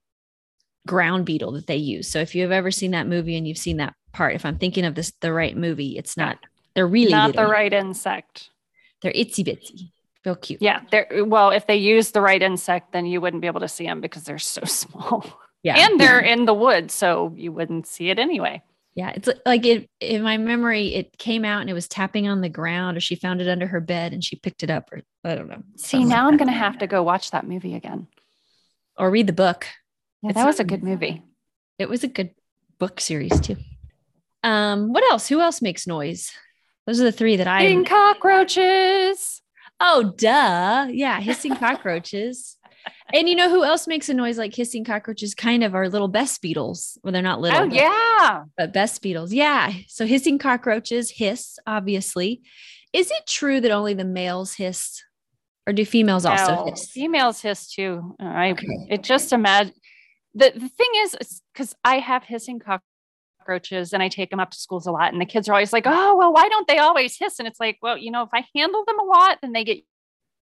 ground 0.87 1.27
beetle 1.27 1.53
that 1.53 1.67
they 1.67 1.77
use. 1.77 2.09
So 2.09 2.21
if 2.21 2.35
you've 2.35 2.53
ever 2.53 2.71
seen 2.71 2.93
that 2.93 3.09
movie 3.09 3.37
and 3.37 3.49
you've 3.49 3.59
seen 3.59 3.79
that 3.79 3.95
part, 4.13 4.35
if 4.35 4.45
I'm 4.45 4.59
thinking 4.59 4.85
of 4.85 4.95
this 4.95 5.13
the 5.21 5.33
right 5.33 5.57
movie, 5.57 5.99
it's 5.99 6.17
not. 6.17 6.39
They're 6.75 6.87
really 6.87 7.11
not 7.11 7.29
little. 7.29 7.45
the 7.45 7.51
right 7.51 7.73
insect. 7.73 8.51
They're 9.03 9.13
itsy 9.13 9.47
bitsy. 9.47 9.91
Real 10.25 10.37
cute. 10.37 10.63
Yeah, 10.63 10.81
they're 10.91 11.25
well. 11.25 11.51
If 11.51 11.67
they 11.67 11.77
use 11.77 12.13
the 12.13 12.21
right 12.21 12.41
insect, 12.41 12.93
then 12.93 13.05
you 13.05 13.21
wouldn't 13.21 13.43
be 13.43 13.47
able 13.47 13.61
to 13.61 13.69
see 13.69 13.85
them 13.85 14.01
because 14.01 14.25
they're 14.25 14.39
so 14.39 14.63
small. 14.65 15.41
Yeah. 15.65 15.77
And 15.79 15.99
they're 15.99 16.21
in 16.21 16.45
the 16.45 16.55
woods, 16.55 16.95
so 16.95 17.33
you 17.37 17.51
wouldn't 17.51 17.87
see 17.87 18.11
it 18.11 18.19
anyway. 18.19 18.63
Yeah, 18.95 19.11
it's 19.11 19.29
like 19.45 19.67
it 19.67 19.91
in 19.99 20.23
my 20.23 20.37
memory, 20.37 20.95
it 20.95 21.19
came 21.19 21.45
out 21.45 21.63
and 21.63 21.71
it 21.71 21.73
was 21.73 21.89
tapping 21.89 22.29
on 22.29 22.43
the 22.43 22.49
ground, 22.49 22.97
or 22.97 23.01
she 23.01 23.17
found 23.17 23.41
it 23.41 23.49
under 23.49 23.67
her 23.67 23.81
bed 23.81 24.13
and 24.13 24.23
she 24.23 24.37
picked 24.37 24.63
it 24.63 24.71
up, 24.71 24.93
or 24.93 25.01
I 25.25 25.35
don't 25.35 25.49
know. 25.49 25.63
See, 25.77 26.05
now 26.05 26.25
like 26.25 26.33
I'm 26.33 26.37
gonna 26.37 26.53
have 26.53 26.79
to 26.79 26.87
go 26.87 27.03
watch 27.03 27.33
that 27.33 27.49
movie 27.49 27.75
again. 27.75 28.07
Or 28.97 29.11
read 29.11 29.27
the 29.27 29.33
book. 29.33 29.67
Yeah, 30.23 30.31
it's 30.31 30.37
that 30.37 30.47
was 30.47 30.61
a 30.61 30.65
good 30.65 30.85
movie. 30.85 31.23
It 31.79 31.89
was 31.89 32.05
a 32.05 32.09
good 32.09 32.31
book 32.79 33.01
series 33.01 33.41
too. 33.41 33.57
Um, 34.45 34.93
what 34.93 35.03
else? 35.11 35.27
Who 35.27 35.41
else 35.41 35.61
makes 35.61 35.87
noise? 35.87 36.31
Those 36.87 37.01
are 37.01 37.05
the 37.05 37.13
three 37.13 37.37
that 37.37 37.49
I 37.49 37.63
hissing 37.63 37.85
cockroaches. 37.85 39.41
Oh, 39.81 40.15
duh. 40.17 40.87
Yeah, 40.91 41.19
hissing 41.21 41.57
cockroaches 41.57 42.59
and 43.13 43.29
you 43.29 43.35
know 43.35 43.49
who 43.51 43.65
else 43.65 43.87
makes 43.87 44.09
a 44.09 44.15
noise 44.15 44.39
like 44.39 44.55
hissing 44.55 44.85
cockroaches? 44.85 45.35
Kind 45.35 45.65
of 45.65 45.75
our 45.75 45.89
little 45.89 46.09
bess 46.09 46.39
beetles. 46.39 46.99
Well, 47.03 47.13
they're 47.13 47.23
not 47.23 47.41
little. 47.41 47.61
Oh, 47.61 47.69
but, 47.69 47.75
yeah. 47.75 48.45
But 48.57 48.73
bess 48.73 48.99
beetles. 48.99 49.33
Yeah. 49.33 49.73
So 49.89 50.07
hissing 50.07 50.39
cockroaches 50.39 51.11
hiss, 51.11 51.59
obviously. 51.67 52.43
Is 52.93 53.11
it 53.11 53.27
true 53.27 53.61
that 53.61 53.71
only 53.71 53.95
the 53.95 54.05
males 54.05 54.55
hiss? 54.55 55.03
Or 55.67 55.73
do 55.73 55.85
females 55.85 56.27
also 56.27 56.67
hiss? 56.67 56.91
Females 56.91 57.41
hiss 57.41 57.71
too. 57.71 58.15
I 58.21 58.51
okay. 58.51 58.67
it 58.91 59.03
just 59.03 59.33
imagine 59.33 59.73
the, 60.35 60.53
the 60.55 60.69
thing 60.69 60.91
is 60.99 61.41
because 61.53 61.75
I 61.85 61.99
have 62.01 62.25
hissing 62.25 62.61
cockroaches 62.61 63.93
and 63.93 64.03
I 64.03 64.09
take 64.09 64.31
them 64.31 64.41
up 64.41 64.51
to 64.51 64.59
schools 64.59 64.87
a 64.87 64.93
lot. 64.93 65.13
And 65.13 65.21
the 65.21 65.27
kids 65.27 65.49
are 65.49 65.53
always 65.53 65.73
like, 65.73 65.85
oh, 65.87 66.17
well, 66.17 66.33
why 66.33 66.49
don't 66.49 66.67
they 66.67 66.79
always 66.79 67.17
hiss? 67.17 67.39
And 67.39 67.47
it's 67.47 67.61
like, 67.61 67.79
well, 67.83 67.97
you 67.97 68.11
know, 68.11 68.23
if 68.23 68.31
I 68.33 68.45
handle 68.55 68.85
them 68.85 68.99
a 68.99 69.05
lot, 69.05 69.39
then 69.43 69.53
they 69.53 69.65
get 69.65 69.79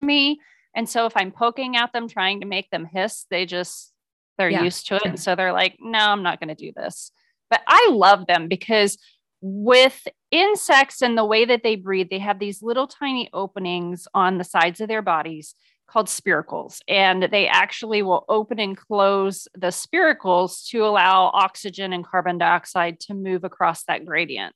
me 0.02 0.40
and 0.74 0.88
so 0.88 1.06
if 1.06 1.12
I'm 1.16 1.32
poking 1.32 1.76
at 1.76 1.92
them, 1.92 2.08
trying 2.08 2.40
to 2.40 2.46
make 2.46 2.70
them 2.70 2.86
hiss, 2.90 3.26
they 3.30 3.46
just, 3.46 3.92
they're 4.38 4.50
yeah. 4.50 4.62
used 4.62 4.86
to 4.88 4.96
it. 4.96 5.02
And 5.04 5.18
so 5.18 5.34
they're 5.34 5.52
like, 5.52 5.76
no, 5.80 5.98
I'm 5.98 6.22
not 6.22 6.40
going 6.40 6.48
to 6.48 6.54
do 6.54 6.72
this. 6.74 7.10
But 7.50 7.62
I 7.66 7.88
love 7.92 8.26
them 8.26 8.46
because 8.48 8.96
with 9.40 10.06
insects 10.30 11.02
and 11.02 11.16
the 11.18 11.24
way 11.24 11.44
that 11.44 11.62
they 11.62 11.74
breathe, 11.74 12.08
they 12.10 12.18
have 12.18 12.38
these 12.38 12.62
little 12.62 12.86
tiny 12.86 13.28
openings 13.32 14.06
on 14.14 14.38
the 14.38 14.44
sides 14.44 14.80
of 14.80 14.88
their 14.88 15.02
bodies 15.02 15.54
called 15.88 16.06
spiracles. 16.06 16.78
And 16.86 17.24
they 17.24 17.48
actually 17.48 18.02
will 18.02 18.24
open 18.28 18.60
and 18.60 18.76
close 18.76 19.48
the 19.54 19.68
spiracles 19.68 20.68
to 20.68 20.84
allow 20.84 21.30
oxygen 21.34 21.92
and 21.92 22.06
carbon 22.06 22.38
dioxide 22.38 23.00
to 23.00 23.14
move 23.14 23.42
across 23.42 23.82
that 23.84 24.06
gradient. 24.06 24.54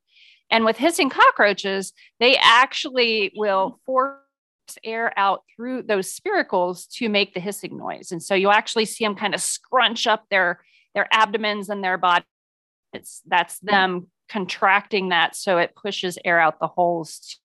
And 0.51 0.65
with 0.65 0.77
hissing 0.77 1.11
cockroaches, 1.11 1.93
they 2.21 2.37
actually 2.37 3.33
will 3.35 3.81
force 3.85 4.21
air 4.85 5.13
out 5.17 5.43
through 5.55 5.83
those 5.83 6.19
spiracles 6.19 6.89
to 6.95 7.09
make 7.09 7.35
the 7.35 7.41
hissing 7.41 7.77
noise. 7.77 8.13
And 8.13 8.23
so 8.23 8.35
you 8.35 8.51
actually 8.51 8.85
see 8.85 9.05
them 9.05 9.15
kind 9.15 9.35
of 9.35 9.41
scrunch 9.41 10.07
up 10.07 10.25
their 10.31 10.61
their 10.95 11.09
abdomens 11.13 11.69
and 11.69 11.83
their 11.83 11.99
body. 11.99 12.25
It's 12.93 13.23
that's 13.27 13.59
them 13.61 14.09
contracting 14.29 15.11
that 15.11 15.37
so 15.37 15.59
it 15.59 15.75
pushes 15.75 16.19
air 16.25 16.41
out 16.41 16.61
the 16.61 16.67
holes 16.67 17.19
to 17.19 17.37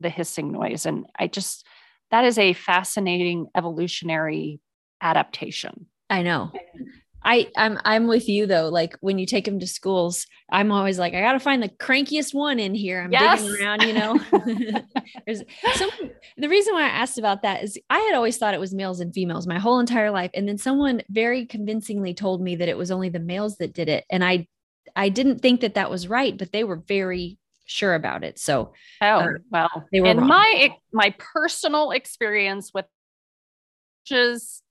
the 0.00 0.10
hissing 0.10 0.52
noise. 0.52 0.86
And 0.86 1.06
I 1.18 1.26
just 1.26 1.66
that 2.10 2.24
is 2.24 2.38
a 2.38 2.52
fascinating 2.52 3.46
evolutionary 3.54 4.60
adaptation. 5.00 5.86
I 6.10 6.22
know. 6.22 6.52
I 7.24 7.50
I'm 7.56 7.78
I'm 7.84 8.06
with 8.06 8.28
you 8.28 8.46
though. 8.46 8.68
Like 8.68 8.96
when 9.00 9.18
you 9.18 9.26
take 9.26 9.44
them 9.44 9.60
to 9.60 9.66
schools, 9.66 10.26
I'm 10.50 10.72
always 10.72 10.98
like, 10.98 11.14
I 11.14 11.20
gotta 11.20 11.40
find 11.40 11.62
the 11.62 11.68
crankiest 11.68 12.34
one 12.34 12.58
in 12.58 12.74
here. 12.74 13.02
I'm 13.02 13.12
yes. 13.12 13.42
digging 13.42 13.62
around, 13.62 13.82
you 13.82 13.92
know. 13.92 14.18
There's 15.26 15.42
some 15.74 15.90
the 16.36 16.48
reason 16.48 16.74
why 16.74 16.82
I 16.82 16.88
asked 16.88 17.18
about 17.18 17.42
that 17.42 17.62
is 17.62 17.78
I 17.90 17.98
had 18.00 18.14
always 18.14 18.38
thought 18.38 18.54
it 18.54 18.60
was 18.60 18.74
males 18.74 19.00
and 19.00 19.14
females 19.14 19.46
my 19.46 19.58
whole 19.58 19.78
entire 19.78 20.10
life. 20.10 20.30
And 20.34 20.48
then 20.48 20.58
someone 20.58 21.02
very 21.08 21.46
convincingly 21.46 22.14
told 22.14 22.42
me 22.42 22.56
that 22.56 22.68
it 22.68 22.76
was 22.76 22.90
only 22.90 23.08
the 23.08 23.20
males 23.20 23.56
that 23.58 23.72
did 23.72 23.88
it. 23.88 24.04
And 24.10 24.24
I 24.24 24.48
I 24.96 25.08
didn't 25.08 25.38
think 25.38 25.60
that 25.60 25.74
that 25.74 25.90
was 25.90 26.08
right, 26.08 26.36
but 26.36 26.52
they 26.52 26.64
were 26.64 26.82
very 26.88 27.38
sure 27.66 27.94
about 27.94 28.24
it. 28.24 28.38
So 28.38 28.72
oh 29.00 29.06
uh, 29.06 29.28
well, 29.50 29.86
they 29.92 30.00
were 30.00 30.08
in 30.08 30.18
wrong. 30.18 30.28
my 30.28 30.76
my 30.92 31.14
personal 31.18 31.92
experience 31.92 32.72
with 32.74 32.86
is 34.10 34.62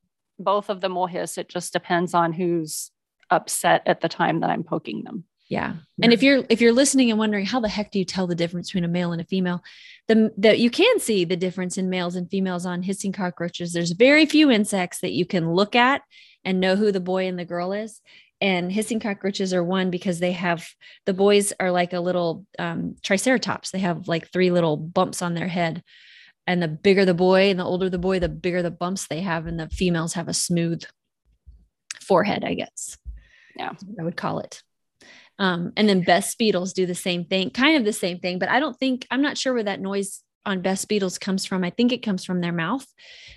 both 0.43 0.69
of 0.69 0.82
them 0.82 0.95
will 0.95 1.08
hiss. 1.08 1.38
It 1.38 1.49
just 1.49 1.73
depends 1.73 2.13
on 2.13 2.34
who's 2.34 2.91
upset 3.30 3.84
at 3.86 4.01
the 4.01 4.10
time 4.10 4.41
that 4.41 4.49
I'm 4.49 4.63
poking 4.63 5.04
them. 5.04 5.25
Yeah. 5.51 5.73
And 6.01 6.13
if 6.13 6.23
you're 6.23 6.45
if 6.49 6.62
you're 6.62 6.71
listening 6.71 7.10
and 7.10 7.19
wondering 7.19 7.45
how 7.45 7.60
the 7.60 7.67
heck 7.67 7.91
do 7.91 7.99
you 7.99 8.06
tell 8.06 8.25
the 8.25 8.36
difference 8.36 8.69
between 8.69 8.86
a 8.86 8.88
male 8.88 9.12
and 9.12 9.19
a 9.19 9.25
female, 9.25 9.62
the 10.08 10.32
that 10.38 10.60
you 10.60 10.69
can 10.69 10.99
see 11.01 11.25
the 11.25 11.36
difference 11.36 11.77
in 11.77 11.89
males 11.89 12.15
and 12.15 12.30
females 12.30 12.65
on 12.65 12.84
hissing 12.84 13.12
cockroaches. 13.12 13.73
There's 13.73 13.91
very 13.91 14.25
few 14.25 14.49
insects 14.49 15.01
that 15.01 15.12
you 15.12 15.25
can 15.25 15.51
look 15.51 15.75
at 15.75 16.04
and 16.45 16.62
know 16.62 16.77
who 16.77 16.93
the 16.93 17.01
boy 17.01 17.27
and 17.27 17.38
the 17.38 17.43
girl 17.43 17.73
is. 17.73 17.99
And 18.39 18.71
hissing 18.71 19.01
cockroaches 19.01 19.54
are 19.54 19.63
one 19.63 19.91
because 19.91 20.19
they 20.19 20.32
have 20.32 20.65
the 21.06 21.13
boys 21.13 21.51
are 21.60 21.69
like 21.69 21.91
a 21.91 21.99
little 21.99 22.45
um, 22.58 22.95
triceratops. 23.04 23.71
They 23.71 23.80
have 23.80 24.08
like 24.08 24.32
three 24.32 24.51
little 24.51 24.77
bumps 24.77 25.21
on 25.21 25.34
their 25.34 25.49
head 25.49 25.84
and 26.47 26.62
the 26.62 26.67
bigger 26.67 27.06
the 27.06 27.13
boy 27.13 27.49
and 27.49 27.60
the 27.60 27.63
older 27.63 27.89
the 27.89 27.97
boy 27.97 28.19
the 28.19 28.30
bigger 28.30 28.62
the 28.62 28.71
bumps 28.71 29.08
they 29.08 29.21
have 29.21 29.47
and 29.47 29.60
the 29.60 29.69
females 29.69 30.13
have 30.13 30.27
a 30.27 30.34
smooth 30.34 30.84
forehead 32.01 32.43
i 32.43 32.54
guess. 32.54 32.97
Yeah. 33.56 33.73
I 33.99 34.04
would 34.04 34.15
call 34.15 34.39
it. 34.39 34.63
Um, 35.38 35.73
and 35.75 35.89
then 35.89 36.04
bess 36.04 36.36
beetles 36.36 36.73
do 36.73 36.86
the 36.86 36.95
same 36.95 37.25
thing 37.25 37.49
kind 37.49 37.77
of 37.77 37.86
the 37.86 37.93
same 37.93 38.19
thing 38.19 38.38
but 38.38 38.49
i 38.49 38.60
don't 38.60 38.77
think 38.77 39.08
i'm 39.10 39.21
not 39.21 39.38
sure 39.38 39.54
where 39.54 39.63
that 39.63 39.82
noise 39.82 40.21
on 40.45 40.62
bess 40.62 40.86
beetles 40.86 41.19
comes 41.19 41.45
from. 41.45 41.63
I 41.63 41.69
think 41.69 41.91
it 41.91 42.04
comes 42.04 42.25
from 42.25 42.41
their 42.41 42.51
mouth 42.51 42.86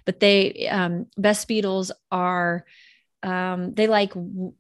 but 0.05 0.21
they 0.21 0.69
um, 0.69 1.07
bess 1.17 1.45
beetles 1.45 1.93
are 2.11 2.65
um, 3.23 3.73
they 3.73 3.87
like 3.87 4.13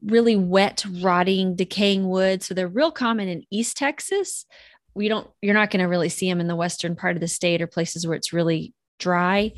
really 0.02 0.36
wet 0.36 0.84
rotting 1.00 1.54
decaying 1.54 2.08
wood 2.08 2.42
so 2.42 2.54
they're 2.54 2.68
real 2.68 2.90
common 2.90 3.28
in 3.28 3.44
east 3.50 3.76
texas 3.76 4.46
we 4.94 5.08
don't 5.08 5.28
you're 5.42 5.54
not 5.54 5.70
going 5.70 5.82
to 5.82 5.88
really 5.88 6.08
see 6.08 6.28
them 6.28 6.40
in 6.40 6.46
the 6.46 6.56
western 6.56 6.96
part 6.96 7.16
of 7.16 7.20
the 7.20 7.28
state 7.28 7.62
or 7.62 7.66
places 7.66 8.06
where 8.06 8.16
it's 8.16 8.32
really 8.32 8.72
dry. 8.98 9.52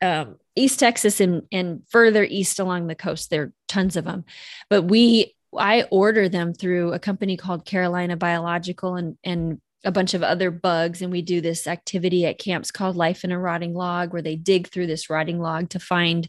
Um, 0.00 0.36
east 0.56 0.80
texas 0.80 1.20
and, 1.20 1.42
and 1.52 1.82
further 1.88 2.24
east 2.24 2.58
along 2.58 2.86
the 2.86 2.94
coast 2.94 3.30
there 3.30 3.42
are 3.42 3.52
tons 3.68 3.96
of 3.96 4.04
them 4.04 4.24
but 4.68 4.82
we 4.82 5.34
i 5.56 5.84
order 5.90 6.28
them 6.28 6.52
through 6.52 6.92
a 6.92 6.98
company 6.98 7.36
called 7.36 7.64
carolina 7.64 8.16
biological 8.16 8.96
and 8.96 9.16
and 9.22 9.60
a 9.84 9.92
bunch 9.92 10.14
of 10.14 10.24
other 10.24 10.50
bugs 10.50 11.00
and 11.00 11.12
we 11.12 11.22
do 11.22 11.40
this 11.40 11.68
activity 11.68 12.26
at 12.26 12.38
camps 12.38 12.72
called 12.72 12.96
life 12.96 13.22
in 13.22 13.30
a 13.30 13.38
rotting 13.38 13.74
log 13.74 14.12
where 14.12 14.22
they 14.22 14.34
dig 14.34 14.66
through 14.68 14.88
this 14.88 15.08
rotting 15.08 15.40
log 15.40 15.68
to 15.70 15.78
find 15.78 16.28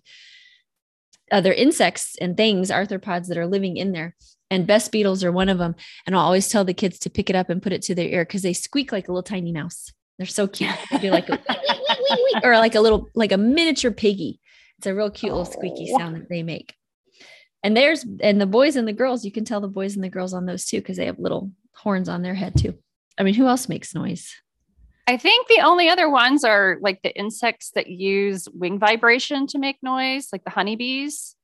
other 1.32 1.54
insects 1.54 2.15
and 2.20 2.36
things 2.36 2.70
arthropods 2.70 3.28
that 3.28 3.38
are 3.38 3.48
living 3.48 3.78
in 3.78 3.92
there 3.92 4.15
and 4.52 4.68
bess 4.68 4.88
beetles 4.88 5.24
are 5.24 5.32
one 5.32 5.50
of 5.50 5.58
them. 5.58 5.76
And 6.06 6.15
I'll 6.15 6.24
always 6.24 6.50
tell 6.50 6.65
the 6.65 6.74
kids 6.74 7.00
to 7.00 7.10
pick 7.10 7.30
it 7.30 7.36
up 7.36 7.50
and 7.50 7.62
put 7.62 7.74
it 7.74 7.82
to 7.84 7.96
their 7.96 8.08
ear 8.08 8.26
because 8.26 8.42
they 8.42 8.54
squeak 8.54 8.92
like 8.92 9.08
a 9.08 9.12
little 9.12 9.24
tiny 9.24 9.52
mouse. 9.52 9.92
They're 10.18 10.28
so 10.28 10.48
cute. 10.48 10.76
They 10.92 10.98
do 10.98 11.12
like 11.12 11.30
a 11.30 11.39
or 12.44 12.58
like 12.58 12.76
a 12.76 12.82
little 12.82 13.10
like 13.15 13.32
a 13.32 13.38
miniature 13.38 13.92
piggy. 13.92 14.39
It's 14.78 14.88
a 14.88 14.96
real 14.96 15.10
cute 15.10 15.32
little 15.32 15.46
squeaky 15.46 15.92
oh. 15.94 15.98
sound 15.98 16.15
that 16.15 16.30
they 16.30 16.44
make. 16.44 16.74
And 17.63 17.76
there's 17.76 18.06
and 18.22 18.39
the 18.39 18.46
boys 18.46 18.76
and 18.76 18.88
the 18.88 18.94
girls, 18.94 19.24
you 19.24 19.32
can 19.32 19.46
tell 19.46 19.62
the 19.62 19.68
boys 19.68 19.96
and 19.96 20.04
the 20.04 20.10
girls 20.10 20.34
on 20.34 20.46
those 20.46 20.65
too 20.65 20.80
because 20.80 20.98
they 20.98 21.06
have 21.06 21.20
little 21.20 21.52
horns 21.76 22.10
on 22.10 22.22
their 22.22 22.36
head 22.36 22.58
too. 22.58 22.78
I 23.18 23.24
mean, 23.24 23.34
who 23.34 23.48
else 23.48 23.70
makes 23.70 23.94
noise? 23.94 24.34
I 25.10 25.17
think 25.17 25.48
the 25.48 25.62
only 25.62 25.89
other 25.89 26.08
ones 26.08 26.43
are 26.43 26.78
like 26.82 27.02
the 27.02 27.17
insects 27.17 27.72
that 27.72 27.88
use 27.88 28.48
wing 28.54 28.78
vibration 28.78 29.48
to 29.48 29.58
make 29.58 29.78
noise, 29.82 30.28
like 30.32 30.43
the 30.43 30.52
honeybees. 30.52 31.36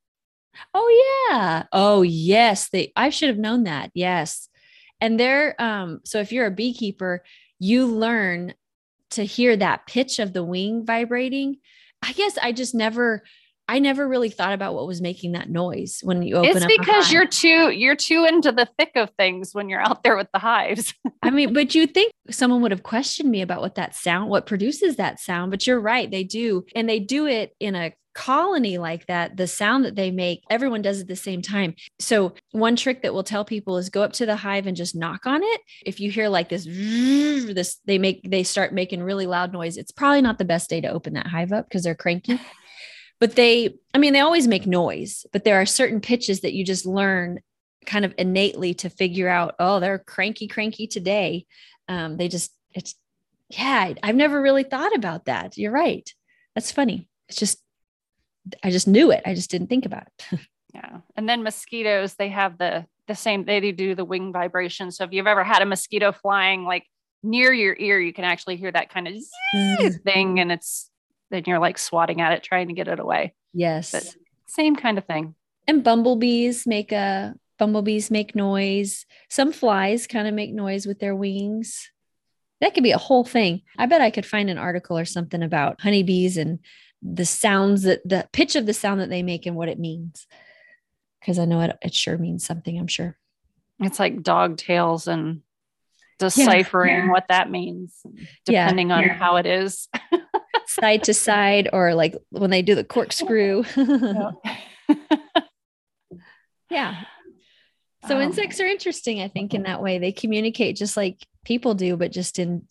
Oh 0.75 1.27
yeah. 1.31 1.63
Oh 1.73 2.03
yes. 2.03 2.69
They 2.69 2.93
I 2.95 3.09
should 3.09 3.29
have 3.29 3.39
known 3.39 3.63
that. 3.63 3.89
Yes. 3.95 4.49
And 5.01 5.19
they're 5.19 5.59
um 5.59 6.01
so 6.05 6.19
if 6.19 6.31
you're 6.31 6.45
a 6.45 6.51
beekeeper, 6.51 7.23
you 7.57 7.87
learn 7.87 8.53
to 9.09 9.25
hear 9.25 9.57
that 9.57 9.87
pitch 9.87 10.19
of 10.19 10.31
the 10.31 10.43
wing 10.43 10.85
vibrating. 10.85 11.57
I 12.03 12.13
guess 12.13 12.37
I 12.37 12.51
just 12.51 12.75
never 12.75 13.23
I 13.67 13.79
never 13.79 14.07
really 14.07 14.29
thought 14.29 14.53
about 14.53 14.75
what 14.75 14.85
was 14.85 15.01
making 15.01 15.31
that 15.31 15.49
noise 15.49 15.99
when 16.03 16.21
you 16.21 16.35
open 16.35 16.57
it's 16.57 16.65
because 16.65 17.11
you're 17.11 17.27
too 17.27 17.71
you're 17.71 17.95
too 17.95 18.25
into 18.25 18.51
the 18.51 18.67
thick 18.77 18.91
of 18.95 19.09
things 19.17 19.53
when 19.53 19.69
you're 19.69 19.81
out 19.81 20.03
there 20.03 20.15
with 20.15 20.31
the 20.33 20.39
hives. 20.39 20.93
I 21.23 21.31
mean, 21.31 21.53
but 21.53 21.73
you 21.73 21.87
think 21.87 22.11
someone 22.29 22.61
would 22.61 22.71
have 22.71 22.83
questioned 22.83 23.31
me 23.31 23.41
about 23.41 23.61
what 23.61 23.75
that 23.75 23.95
sound, 23.95 24.29
what 24.29 24.45
produces 24.45 24.97
that 24.97 25.19
sound, 25.19 25.51
but 25.51 25.65
you're 25.65 25.79
right, 25.79 26.09
they 26.09 26.23
do. 26.23 26.65
And 26.75 26.87
they 26.87 26.99
do 26.99 27.25
it 27.25 27.55
in 27.59 27.75
a 27.75 27.93
colony 28.13 28.77
like 28.77 29.05
that, 29.07 29.35
the 29.35 29.47
sound 29.47 29.83
that 29.83 29.95
they 29.95 30.09
make, 30.09 30.41
everyone 30.49 30.81
does 30.81 30.99
it 30.99 31.01
at 31.01 31.07
the 31.07 31.15
same 31.15 31.41
time. 31.41 31.75
So, 31.99 32.33
one 32.51 32.75
trick 32.75 33.01
that 33.01 33.13
we'll 33.13 33.23
tell 33.23 33.43
people 33.43 33.77
is 33.77 33.89
go 33.89 34.03
up 34.03 34.13
to 34.13 34.25
the 34.25 34.35
hive 34.37 34.67
and 34.67 34.77
just 34.77 34.95
knock 34.95 35.25
on 35.25 35.41
it. 35.43 35.61
If 35.85 35.99
you 35.99 36.11
hear 36.11 36.29
like 36.29 36.49
this, 36.49 36.65
this 36.65 37.77
they 37.85 37.97
make 37.97 38.21
they 38.29 38.43
start 38.43 38.73
making 38.73 39.03
really 39.03 39.25
loud 39.25 39.51
noise. 39.51 39.75
It's 39.75 39.91
probably 39.91 40.21
not 40.21 40.37
the 40.37 40.45
best 40.45 40.69
day 40.69 40.81
to 40.81 40.87
open 40.87 41.13
that 41.13 41.27
hive 41.27 41.51
up 41.51 41.67
because 41.67 41.83
they're 41.83 41.95
cranky 41.95 42.39
but 43.19 43.35
they 43.35 43.75
i 43.93 43.97
mean 43.97 44.13
they 44.13 44.19
always 44.19 44.47
make 44.47 44.67
noise 44.67 45.25
but 45.31 45.43
there 45.43 45.61
are 45.61 45.65
certain 45.65 46.01
pitches 46.01 46.41
that 46.41 46.53
you 46.53 46.65
just 46.65 46.85
learn 46.85 47.39
kind 47.85 48.05
of 48.05 48.13
innately 48.17 48.73
to 48.73 48.89
figure 48.89 49.29
out 49.29 49.55
oh 49.59 49.79
they're 49.79 49.99
cranky 49.99 50.47
cranky 50.47 50.87
today. 50.87 51.45
Um, 51.87 52.17
they 52.17 52.27
just 52.27 52.51
it's 52.71 52.95
yeah 53.49 53.93
i've 54.01 54.15
never 54.15 54.41
really 54.41 54.63
thought 54.63 54.95
about 54.95 55.25
that. 55.25 55.57
You're 55.57 55.71
right. 55.71 56.11
That's 56.55 56.71
funny. 56.71 57.07
It's 57.29 57.37
just 57.37 57.59
i 58.63 58.71
just 58.71 58.87
knew 58.87 59.11
it. 59.11 59.21
I 59.25 59.33
just 59.33 59.49
didn't 59.49 59.67
think 59.67 59.85
about 59.85 60.07
it. 60.31 60.39
Yeah. 60.73 60.97
And 61.15 61.29
then 61.29 61.41
mosquitoes 61.41 62.15
they 62.15 62.27
have 62.27 62.57
the 62.57 62.85
the 63.07 63.15
same 63.15 63.45
they 63.45 63.71
do 63.71 63.95
the 63.95 64.03
wing 64.03 64.33
vibration. 64.33 64.91
So 64.91 65.05
if 65.05 65.13
you've 65.13 65.25
ever 65.25 65.41
had 65.41 65.61
a 65.61 65.65
mosquito 65.65 66.11
flying 66.11 66.65
like 66.65 66.83
near 67.23 67.53
your 67.53 67.77
ear 67.79 67.97
you 67.97 68.11
can 68.11 68.25
actually 68.25 68.57
hear 68.57 68.73
that 68.73 68.89
kind 68.89 69.07
of 69.07 69.13
mm-hmm. 69.55 69.87
thing 70.03 70.41
and 70.41 70.51
it's 70.51 70.91
then 71.35 71.43
you're 71.45 71.59
like 71.59 71.77
swatting 71.77 72.21
at 72.21 72.31
it, 72.31 72.43
trying 72.43 72.69
to 72.69 72.73
get 72.73 72.87
it 72.87 72.99
away. 72.99 73.33
Yes. 73.53 73.91
But 73.91 74.15
same 74.47 74.75
kind 74.75 74.97
of 74.97 75.05
thing. 75.05 75.35
And 75.67 75.83
bumblebees 75.83 76.65
make 76.65 76.91
a 76.91 77.35
bumblebees 77.57 78.11
make 78.11 78.35
noise. 78.35 79.05
Some 79.29 79.51
flies 79.51 80.07
kind 80.07 80.27
of 80.27 80.33
make 80.33 80.53
noise 80.53 80.85
with 80.85 80.99
their 80.99 81.15
wings. 81.15 81.89
That 82.61 82.73
could 82.73 82.83
be 82.83 82.91
a 82.91 82.97
whole 82.97 83.23
thing. 83.23 83.61
I 83.77 83.85
bet 83.85 84.01
I 84.01 84.11
could 84.11 84.25
find 84.25 84.49
an 84.49 84.57
article 84.57 84.97
or 84.97 85.05
something 85.05 85.43
about 85.43 85.81
honeybees 85.81 86.37
and 86.37 86.59
the 87.01 87.25
sounds 87.25 87.83
that 87.83 88.07
the 88.07 88.27
pitch 88.31 88.55
of 88.55 88.65
the 88.65 88.73
sound 88.73 89.01
that 89.01 89.09
they 89.09 89.23
make 89.23 89.45
and 89.45 89.55
what 89.55 89.69
it 89.69 89.79
means. 89.79 90.25
Because 91.19 91.39
I 91.39 91.45
know 91.45 91.61
it, 91.61 91.77
it 91.81 91.93
sure 91.93 92.17
means 92.17 92.45
something, 92.45 92.77
I'm 92.77 92.87
sure. 92.87 93.17
It's 93.79 93.99
like 93.99 94.23
dog 94.23 94.57
tails 94.57 95.07
and 95.07 95.41
deciphering 96.19 97.05
yeah. 97.05 97.11
what 97.11 97.25
that 97.29 97.49
means, 97.49 97.93
depending 98.45 98.89
yeah. 98.89 98.95
on 98.95 99.09
how 99.09 99.35
it 99.37 99.45
is. 99.45 99.89
side 100.67 101.03
to 101.03 101.13
side 101.13 101.69
or 101.73 101.95
like 101.95 102.15
when 102.29 102.49
they 102.49 102.61
do 102.61 102.75
the 102.75 102.83
corkscrew. 102.83 103.63
yeah. 106.69 107.03
So 108.07 108.15
um, 108.15 108.21
insects 108.21 108.59
are 108.59 108.67
interesting, 108.67 109.21
I 109.21 109.27
think, 109.27 109.53
in 109.53 109.63
that 109.63 109.81
way. 109.81 109.97
They 109.97 110.11
communicate 110.11 110.75
just 110.75 110.95
like 110.95 111.25
people 111.43 111.73
do, 111.73 111.97
but 111.97 112.11
just 112.11 112.39
in 112.39 112.67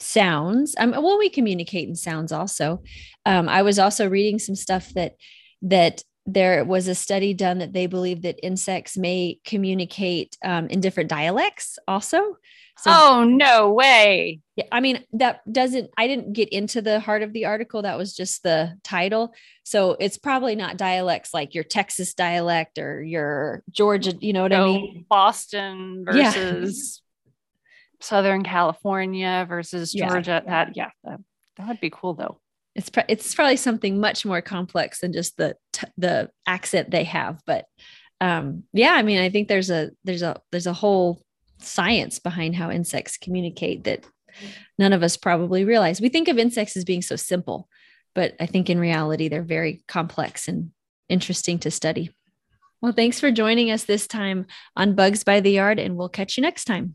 sounds. 0.00 0.74
Um, 0.78 0.90
well, 0.90 1.18
we 1.18 1.30
communicate 1.30 1.88
in 1.88 1.94
sounds 1.94 2.32
also. 2.32 2.82
Um, 3.26 3.48
I 3.48 3.62
was 3.62 3.78
also 3.78 4.08
reading 4.08 4.38
some 4.38 4.56
stuff 4.56 4.92
that 4.94 5.14
that 5.62 6.02
there 6.26 6.64
was 6.64 6.88
a 6.88 6.94
study 6.94 7.34
done 7.34 7.58
that 7.58 7.72
they 7.72 7.86
believe 7.86 8.22
that 8.22 8.44
insects 8.44 8.96
may 8.96 9.38
communicate 9.44 10.36
um, 10.44 10.66
in 10.68 10.80
different 10.80 11.10
dialects 11.10 11.78
also. 11.88 12.36
So, 12.78 12.90
oh, 12.94 13.24
no 13.24 13.72
way. 13.72 14.40
Yeah, 14.56 14.64
I 14.72 14.80
mean, 14.80 15.04
that 15.12 15.40
doesn't, 15.50 15.90
I 15.98 16.06
didn't 16.06 16.32
get 16.32 16.48
into 16.48 16.80
the 16.80 16.98
heart 16.98 17.22
of 17.22 17.34
the 17.34 17.44
article. 17.44 17.82
That 17.82 17.98
was 17.98 18.14
just 18.14 18.42
the 18.42 18.78
title. 18.82 19.34
So 19.64 19.96
it's 20.00 20.16
probably 20.16 20.56
not 20.56 20.78
dialects 20.78 21.34
like 21.34 21.54
your 21.54 21.64
Texas 21.64 22.14
dialect 22.14 22.78
or 22.78 23.02
your 23.02 23.62
Georgia, 23.70 24.14
you 24.18 24.32
know 24.32 24.42
what 24.42 24.52
no, 24.52 24.62
I 24.62 24.66
mean? 24.66 25.04
Boston 25.10 26.04
versus 26.10 27.02
yeah. 27.26 27.32
Southern 28.00 28.44
California 28.44 29.44
versus 29.46 29.92
Georgia. 29.92 30.42
Yeah. 30.44 30.50
That, 30.64 30.76
yeah, 30.76 30.90
that, 31.04 31.20
that 31.58 31.68
would 31.68 31.80
be 31.80 31.90
cool 31.90 32.14
though. 32.14 32.40
It's, 32.74 32.90
it's 33.08 33.34
probably 33.34 33.56
something 33.56 34.00
much 34.00 34.24
more 34.24 34.40
complex 34.40 35.00
than 35.00 35.12
just 35.12 35.36
the, 35.36 35.56
the 35.98 36.30
accent 36.46 36.90
they 36.90 37.04
have. 37.04 37.40
But 37.46 37.66
um, 38.20 38.64
yeah, 38.72 38.92
I 38.92 39.02
mean, 39.02 39.18
I 39.20 39.30
think 39.30 39.48
there's 39.48 39.70
a, 39.70 39.90
there's 40.04 40.22
a, 40.22 40.40
there's 40.52 40.66
a 40.66 40.72
whole 40.72 41.22
science 41.58 42.18
behind 42.18 42.56
how 42.56 42.70
insects 42.70 43.18
communicate 43.18 43.84
that 43.84 44.06
none 44.78 44.92
of 44.92 45.02
us 45.02 45.16
probably 45.16 45.64
realize. 45.64 46.00
We 46.00 46.08
think 46.08 46.28
of 46.28 46.38
insects 46.38 46.76
as 46.76 46.84
being 46.84 47.02
so 47.02 47.16
simple, 47.16 47.68
but 48.14 48.34
I 48.40 48.46
think 48.46 48.70
in 48.70 48.78
reality, 48.78 49.28
they're 49.28 49.42
very 49.42 49.82
complex 49.88 50.48
and 50.48 50.70
interesting 51.08 51.58
to 51.60 51.70
study. 51.70 52.14
Well, 52.80 52.92
thanks 52.92 53.20
for 53.20 53.30
joining 53.30 53.70
us 53.70 53.84
this 53.84 54.06
time 54.06 54.46
on 54.74 54.94
Bugs 54.94 55.22
by 55.22 55.40
the 55.40 55.50
Yard, 55.50 55.78
and 55.78 55.96
we'll 55.96 56.08
catch 56.08 56.38
you 56.38 56.42
next 56.42 56.64
time. 56.64 56.94